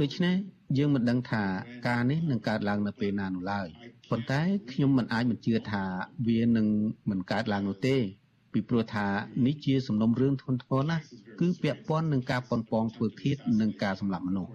[0.00, 0.34] ដូច្នេះ
[0.78, 1.44] យើងមិនដឹងថា
[1.88, 3.68] ការនេះនឹងកើតឡើងនៅពេលណានោះឡើយ
[4.10, 4.40] ប៉ុន្តែ
[4.72, 5.82] ខ្ញុំមិនអាចបញ្ជាថា
[6.28, 6.66] វានឹង
[7.10, 7.96] មិនកើតឡើងនោះទេ
[8.52, 9.06] ពីព្រោះថា
[9.46, 11.04] នេះជាសំណុំរឿងធ្ងន់ធ្ងរណាស់
[11.40, 14.52] គឺពាក់ព័ន្ធនឹងការប៉ុនប៉ងធ្វើឃាតនិងការសម្លាប់មនុស្ស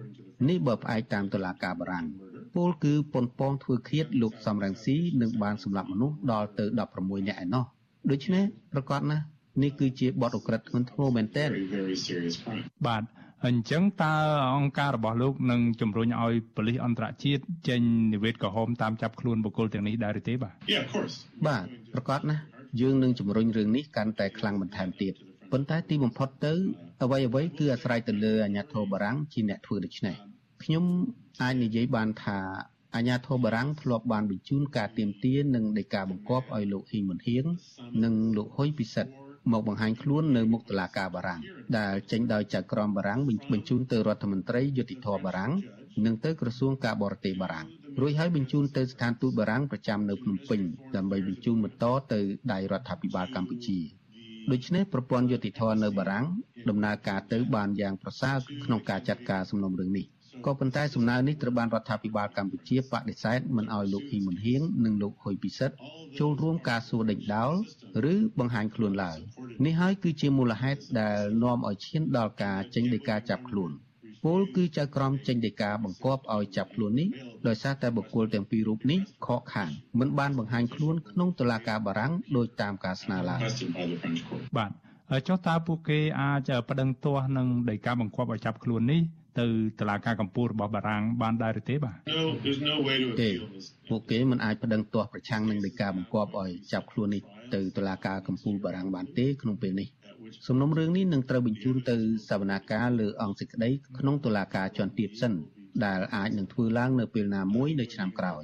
[0.48, 2.06] នេះបើផ្អែកតាមតុលាការបារាំង
[2.54, 7.64] ពលគឺប៉ុនប៉ងធ្វើឃាតលោកសំរងស៊ីនឹងបានសម្លាប់មនុស្សដល់ទៅ16នាក់ឯណោះ
[8.10, 9.24] ដូច្នេះប្រកាសណាស់
[9.62, 11.48] នេះគឺជាបទអក្រិតធ្ងន់ធ្ងរមែនទែន
[12.86, 13.04] បាទ
[13.46, 14.14] អញ្ចឹងតើ
[14.56, 17.80] អង្គការរបស់លោកនឹងជំរុញឲ្យប៉ូលីសអន្តរជាតិចេញ
[18.14, 20.54] និវេសក្រហមតាមចាប់ខ្លួនបុគ្គលទាំងនេះដែរទេបាទ
[21.46, 22.42] បាទប្រកាសណាស់
[22.80, 25.14] យើងនឹងជំរុញរឿងនេះកាន់តែខ្លាំងបន្ថែមទៀត
[25.52, 26.52] ប៉ុន្តែទីបំផុតទៅ
[27.02, 30.14] អ្វីអ្វីគឺអាស្រ័យទៅលើអាញាធរបារាំងជាអ្នកធ្វើដូច្នេះ
[30.62, 30.84] ខ្ញុំ
[31.42, 32.38] អាចនិយាយបានថា
[32.96, 37.44] អាញាធរបារាំងធ្លាប់បានបញ្ជូនការទៀមទានិងដីកាបង្គាប់ឲ្យលោកហ៊ីមុនហៀង
[38.04, 39.12] និងលោកហ៊ុយពិសិដ្ឋ
[39.52, 41.40] មកបង្ហាញខ្លួននៅមុខតុលាការបារាំង
[41.78, 43.20] ដែលចេញដោយចៅក្រមបារាំង
[43.52, 45.52] បញ្ជូនទៅរដ្ឋមន្ត្រីយុតិធធបារាំង
[46.04, 47.66] និងទៅក្រសួងការបរទេសបារាំង
[48.00, 50.60] រួចហើយបញ្ជូនទៅស្ថានទូតបារាំងប្រចាំនៅភ្នំពេញ
[50.96, 52.20] ដើម្បីបញ្ជូនបន្តទៅ
[52.52, 53.78] ដៃរដ្ឋាភិបាលកម្ពុជា
[54.50, 56.26] ដូច្នេះប្រព័ន្ធយុតិធធនៅបារាំង
[56.68, 60.06] ដំណើរការទៅបានយ៉ាងប្រសើរក្នុងការចាត់ការសំណុំរឿងនេះ
[60.46, 65.76] ក៏ប៉ុន្តែសំណើនេះត្រូវបានរដ្ឋាភិបាលកម្ពុជាបដិសេធមិនឲ្យលោកហ៊ីមុនហៀងនិងលោកហ៊ុយពិសិដ្ឋ
[66.18, 67.52] ចូលរួមការសួរដេញដោល
[68.12, 69.18] ឬបង្ហាញខ្លួនឡើយ
[69.64, 73.72] នេះហើយគឺជាមូលហេតុដែលនាំឲ្យឈានដល់ការចេញដីកាចាប់ខ្លួន
[74.24, 77.08] ពលគឺចៅក្រមចេញដីកាបង្គាប់ឲ្យចាប់ខ្លួននេះ
[77.46, 79.70] ដោយសារតែបុគ្គលទាំងពីររូបនេះខកខាន
[80.00, 83.40] មិនបានបង្ហាញខ្លួនក្នុងតុលាការបារាំងដោយតាមការស្នើឡើយ
[84.56, 84.70] បាទ
[85.28, 89.00] ចុះតើពួកគេអាចប្តឹងទាស់នឹងដីកាបង្គាប់ឲ្យចាប់ខ្លួននេះ
[89.38, 89.46] ទៅ
[89.80, 91.94] តុលាការកម្ពុជារបស់បារាំងបានដែរទេបាទ
[93.22, 93.30] ទេ
[93.88, 97.22] ពួកគេមិនអាចប្តឹងទាស់ប្រឆាំងនឹងដីកាបង្គាប់ឲ្យចាប់ខ្លួននេះ
[97.54, 99.88] ទៅតុលាការកម្ពុជាបារាំងបានទេក្នុងពេលនេះ
[100.46, 101.96] សំណុំរឿងនេះនឹងត្រូវបញ្ជូនទៅ
[102.28, 105.32] សវនាការលើអង្គសេចក្តីក្នុងតុលាការជាន់ទាបសិន
[105.84, 108.42] ដែលអាចនឹងធ្វើឡើងនៅពេលណាមួយនៅឆ្នាំក្រោយ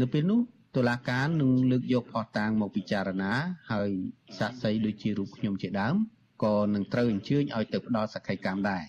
[0.00, 0.40] នៅពេលនោះ
[0.76, 3.32] តុលាការនឹងលើកយកផុសតាងមកពិចារណា
[3.72, 3.90] ហើយ
[4.38, 5.96] សាក្សីដូចជារូបខ្ញុំជាដើម
[6.44, 8.84] ក៏នឹងត្រូវអញ្ជើញឲ្យទៅផ្ដល់សក្ខីកម្មដែរ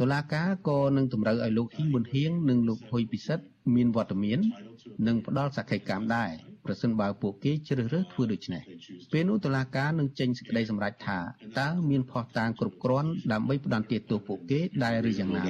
[0.00, 3.44] តុលាការក៏នឹងតម្រូវឲ្យលោកហ៊ីមប៊ុនហៀងនិងលោកហ៊ុយពិសិដ្ឋ
[3.76, 4.38] មានវត្តមាន
[5.06, 6.30] និងផ្ដល់សក្ខីកម្មដែរ
[6.64, 8.62] ប្រសិនបើពួកគេជ្រើសរើសធ្វើដូច្នេះ
[9.12, 11.18] ពេលនោះតុលាការនឹងចេញសេចក្តីសម្រេចថា
[11.60, 15.42] តើមានភស្តុតាងគ្រប់គ្រាន់ដើម្បីផ្ដន្ទាទោសពួកគេដែរឬយ៉ាងណា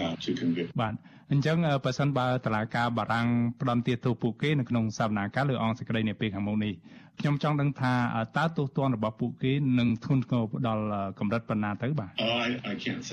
[0.81, 0.95] បាទ
[1.33, 3.29] អញ្ចឹងបើសិនបើតុលាការបារាំង
[3.61, 6.73] ផ្ដន្ទាទោសពួកគេនៅក្នុងសវនាការលើអង្គសេចក្តីនាពេលខាងមុខនេះ
[7.21, 7.93] ខ្ញុំចង់ដឹងថា
[8.37, 10.85] តើទោសទណ្ឌរបស់ពួកគេនឹងធ្ងន់ធ្ងរដល់
[11.19, 12.11] កម្រិតប៉ុណ្ណាទៅបាទ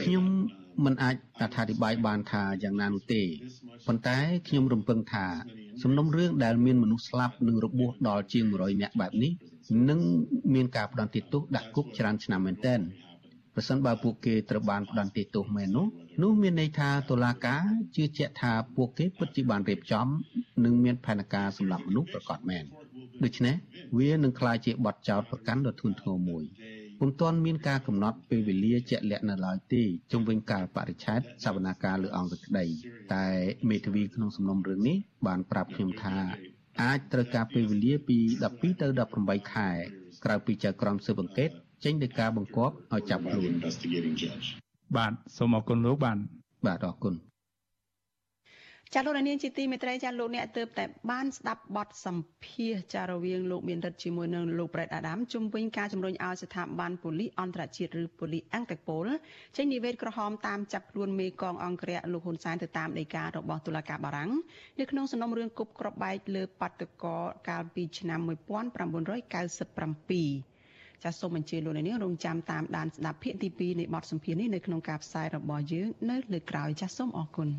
[0.05, 0.25] ខ្ញុំ
[0.83, 3.23] មិនអាចអធិប្បាយបានថាយ៉ាងណានោះទេ
[3.87, 4.17] ប៉ុន្តែ
[4.47, 5.27] ខ្ញុំរំពឹងថា
[5.83, 9.31] សំណុំរឿងដែលមានមនុស្សស្លាប់និងរបួសដល់ជាង100នាក់បែបនេះ
[9.89, 9.99] នឹង
[10.53, 12.79] មានការផ្ដន្ទាទោសដាក់គុកច្រើនឆ្នាំមែនទែន
[13.55, 15.87] ប្រសិនបើពួកគេត្រូវបានផ្ដន្ទាទោសមែននោះ
[16.21, 17.63] នោះមានន័យថាតុលាការ
[17.95, 20.07] ជឿជាក់ថាពួកគេពិតជាបានរៀបចំ
[20.63, 22.63] និងមានផែនការសម្រាប់មនុស្សប្រកបមែន
[23.23, 23.55] ដូច្នេះ
[23.99, 26.43] វានឹងក្លាយជាបទចោទប្រកាន់ដ៏ធ្ងន់ធ្ងរមួយ
[26.99, 32.65] ពុំទាន់មានការកំណត់ពេលវេលាជាក់លាក់នៅឡើយទេជុំវិញការបរិច្ឆេទសវនាការលើអង្គសេចក្តី
[33.15, 33.27] តែ
[33.69, 36.15] មេធាវីក្នុងសំណុំរឿងនេះបានប្រាប់ខ្ញុំថា
[36.81, 38.17] អាចត្រូវការពេលវេលាពី
[38.49, 38.87] 12ទៅ
[39.19, 39.69] 18ខែ
[40.23, 41.49] ក្រៅពីចៅក្រមស៊ើបអង្កេត
[41.83, 43.51] ចេញដោយការបង្គាប់ឲ្យចាប់ខ្លួន
[44.97, 46.17] បាទសូមអរគុណលោកបាន
[46.65, 47.13] បាទអរគុណ
[48.93, 59.07] ចាលោកនាងជាទីមេត្រីចាលោកអ្នកទើបតែបានស្ដាប់បទសម្ភាសចារវាងលោកមានរិទ្ធជាមួយនឹងលោកប្រេតអាដាមជុំវិញការជំរុញឲ្យស្ថាប័នប៉ូលីសអន្តរជាតិឬប៉ូលីសអង់តេប៉ូល
[59.55, 64.31] ចេញនិវេសក្រហមតាមចាប់ខ្លួនមេកងអង្គរៈលោកហ៊ុនសែនទៅតាមដីការបស់តុលាការបារាំង
[64.79, 68.29] នៅក្នុងសំណុំរឿងគប់ក្របបែកលើបាតុករកាលពីឆ្នាំ1997
[71.03, 77.49] ចាសសូមអញ្ជើញលោកនាងរងចាំតាមដានស្ដាប់ភាគទី2នៃបទសម្ភាសន៍នេះនៅក្នុងការផ្សាយរបស់យើងនៅលើក្រោយចាសសូមអរគុណ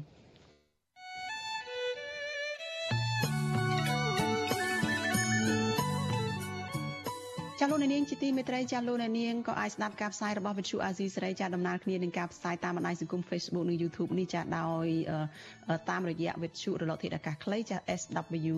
[7.60, 14.86] ចាលោកនាងជាទីមេត្រីចាលោកនាងក៏អាចស្ដាប់ការផ្សាយរបស់វិទ្យុអាស៊ីសេរីចាដំណើរគ្នានឹងការផ្សាយតាមបណ្ដាញសង្គម Facebook និង YouTube នេះចាដោយ
[15.90, 18.56] តាមរយៈវិទ្យុរលកធាតុអាកាសខ្លីចា SW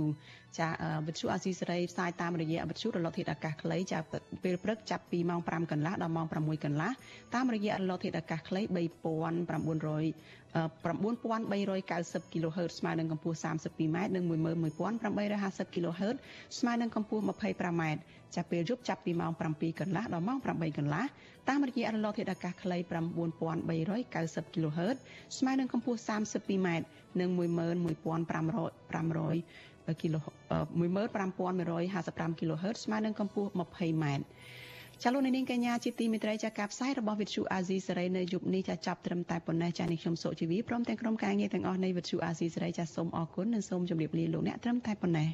[0.59, 0.69] ចា
[1.07, 3.99] វិទ្យុអាស៊ីសេរីផ្សាយតាមរយៈវិទ្យុរលកធាតុអាកាសខ្លីចា
[4.45, 6.91] ពេលព្រឹកចាប់ពីម៉ោង5កន្លះដល់ម៉ោង6កន្លះ
[7.35, 8.61] តាមរយៈរលកធាតុអាកាសខ្លី
[9.67, 16.17] 3900 9390 kHz ស្មើនឹងកម្ពស់ 32m និង11850 kHz
[16.59, 17.83] ស្មើនឹងកម្ពស់ 25m
[18.35, 21.05] ចាប់ពេលយប់ចាប់ពីម៉ោង7កន្លះដល់ម៉ោង8កន្លះ
[21.49, 22.79] តាមរយៈរលកធាតុអាកាសខ្លី
[23.47, 24.97] 9390 kHz
[25.39, 26.69] ស្មើនឹងកម្ពស់ 32m
[27.21, 27.39] និង11500
[28.93, 30.21] 500 kilo
[30.81, 34.05] 15155 kHz ស្មើនឹងកម្ពស់ 20m
[35.03, 45.29] ចាលោកនាងកញ្ញាជាទីមេត្រីចាការផ្សាយរបស់វិទ្យុអាស៊ីសេរីនៅយប់នេះចាចាប់ត្រឹមតែប៉ុណ្ណេះចានេះខ្ញុំសុជីវីព្រមទាំងក្រុមការងារទាំងអស់នៃវិទ្យុអាស៊ីសេរីចាសូមអរគុណនិងសូមជម្រាបលាលោកអ្នកត្រឹមតែប៉ុណ្ណេះ